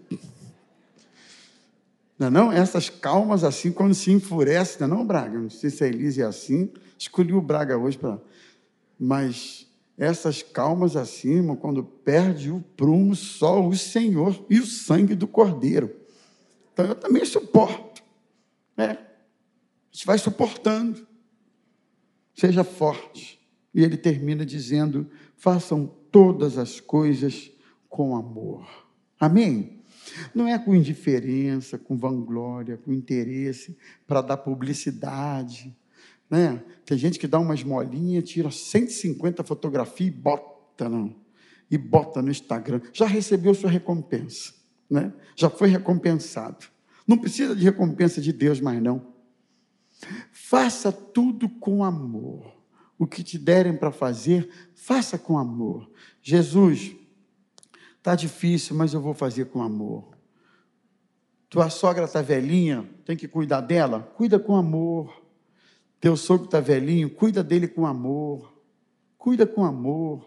Não, 2.18 2.28
é 2.28 2.30
não, 2.30 2.52
essas 2.52 2.90
calmas 2.90 3.44
assim, 3.44 3.72
quando 3.72 3.94
se 3.94 4.12
enfurece, 4.12 4.80
não, 4.80 4.88
é 4.88 4.90
não, 4.90 5.06
Braga? 5.06 5.38
Não 5.38 5.50
sei 5.50 5.70
se 5.70 5.84
a 5.84 5.88
Elise 5.88 6.22
é 6.22 6.26
assim. 6.26 6.72
Escolhi 6.98 7.34
o 7.34 7.42
Braga 7.42 7.78
hoje 7.78 7.98
para. 7.98 8.20
Mas 9.00 9.68
essas 9.98 10.42
calmas 10.42 10.96
irmão, 11.24 11.56
quando 11.56 11.84
perde 11.84 12.52
o 12.52 12.62
prumo, 12.76 13.16
só 13.16 13.66
o 13.66 13.76
Senhor 13.76 14.46
e 14.50 14.60
o 14.60 14.66
sangue 14.66 15.16
do 15.16 15.28
Cordeiro. 15.28 15.94
Então 16.72 16.86
eu 16.86 16.96
também 16.96 17.26
suporto. 17.26 18.02
É. 18.78 18.92
A 18.92 18.98
gente 19.92 20.06
vai 20.06 20.18
suportando. 20.18 21.06
Seja 22.36 22.64
forte. 22.64 23.43
E 23.74 23.84
ele 23.84 23.98
termina 23.98 24.46
dizendo: 24.46 25.10
façam 25.36 25.88
todas 26.12 26.58
as 26.58 26.80
coisas 26.80 27.52
com 27.90 28.16
amor. 28.16 28.68
Amém? 29.20 29.82
Não 30.34 30.48
é 30.48 30.60
com 30.60 30.76
indiferença, 30.76 31.78
com 31.78 31.98
vanglória, 31.98 32.78
com 32.78 32.92
interesse 32.92 33.78
para 34.06 34.22
dar 34.22 34.38
publicidade. 34.38 35.76
Né? 36.30 36.64
Tem 36.86 36.98
gente 36.98 37.20
que 37.20 37.28
dá 37.28 37.40
uma 37.40 37.54
esmolinha, 37.54 38.22
tira 38.22 38.52
150 38.52 39.44
fotografias 39.44 40.10
e 40.10 40.12
bota, 40.12 40.90
não. 40.90 41.16
E 41.70 41.78
bota 41.78 42.22
no 42.22 42.30
Instagram. 42.30 42.82
Já 42.92 43.06
recebeu 43.06 43.54
sua 43.54 43.70
recompensa. 43.70 44.54
Né? 44.90 45.14
Já 45.36 45.50
foi 45.50 45.70
recompensado. 45.70 46.66
Não 47.08 47.18
precisa 47.18 47.56
de 47.56 47.64
recompensa 47.64 48.22
de 48.22 48.32
Deus 48.32 48.60
mais 48.60 48.82
não. 48.82 49.14
Faça 50.32 50.92
tudo 50.92 51.48
com 51.50 51.84
amor. 51.84 52.63
O 53.04 53.06
que 53.06 53.22
te 53.22 53.38
derem 53.38 53.76
para 53.76 53.92
fazer, 53.92 54.50
faça 54.74 55.18
com 55.18 55.38
amor. 55.38 55.92
Jesus, 56.22 56.96
está 57.98 58.16
difícil, 58.16 58.78
mas 58.78 58.94
eu 58.94 59.02
vou 59.02 59.14
fazer 59.14 59.48
com 59.48 59.62
amor. 59.62 60.16
Tua 61.50 61.70
sogra 61.70 62.06
está 62.06 62.22
velhinha, 62.22 62.90
tem 63.04 63.18
que 63.18 63.28
cuidar 63.28 63.60
dela? 63.60 64.00
Cuida 64.16 64.40
com 64.40 64.56
amor. 64.56 65.22
Teu 66.00 66.16
sogro 66.16 66.46
está 66.46 66.62
velhinho, 66.62 67.10
cuida 67.10 67.44
dele 67.44 67.68
com 67.68 67.86
amor. 67.86 68.58
Cuida 69.18 69.46
com 69.46 69.66
amor. 69.66 70.26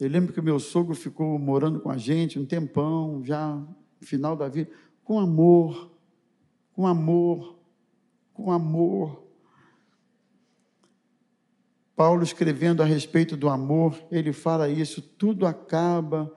Eu 0.00 0.08
lembro 0.08 0.32
que 0.32 0.42
meu 0.42 0.58
sogro 0.58 0.96
ficou 0.96 1.38
morando 1.38 1.78
com 1.78 1.90
a 1.90 1.96
gente 1.96 2.40
um 2.40 2.44
tempão, 2.44 3.24
já 3.24 3.54
no 3.54 3.76
final 4.00 4.34
da 4.34 4.48
vida, 4.48 4.68
com 5.04 5.20
amor, 5.20 5.92
com 6.72 6.88
amor, 6.88 7.56
com 8.32 8.50
amor. 8.50 9.23
Paulo 11.96 12.22
escrevendo 12.22 12.82
a 12.82 12.86
respeito 12.86 13.36
do 13.36 13.48
amor, 13.48 13.96
ele 14.10 14.32
fala 14.32 14.68
isso, 14.68 15.00
tudo 15.00 15.46
acaba, 15.46 16.32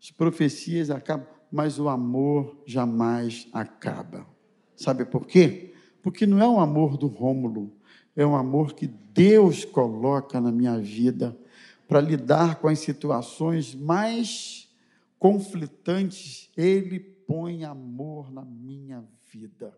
as 0.00 0.10
profecias 0.10 0.90
acabam, 0.90 1.26
mas 1.52 1.78
o 1.78 1.88
amor 1.88 2.56
jamais 2.66 3.46
acaba. 3.52 4.26
Sabe 4.74 5.04
por 5.04 5.26
quê? 5.26 5.74
Porque 6.02 6.26
não 6.26 6.40
é 6.40 6.48
um 6.48 6.60
amor 6.60 6.96
do 6.96 7.06
Rômulo, 7.06 7.72
é 8.16 8.24
um 8.26 8.34
amor 8.34 8.74
que 8.74 8.86
Deus 8.86 9.64
coloca 9.64 10.40
na 10.40 10.50
minha 10.50 10.78
vida 10.78 11.36
para 11.86 12.00
lidar 12.00 12.56
com 12.56 12.68
as 12.68 12.78
situações 12.78 13.74
mais 13.74 14.68
conflitantes. 15.18 16.50
Ele 16.56 16.98
põe 16.98 17.64
amor 17.64 18.32
na 18.32 18.44
minha 18.44 19.04
vida. 19.30 19.72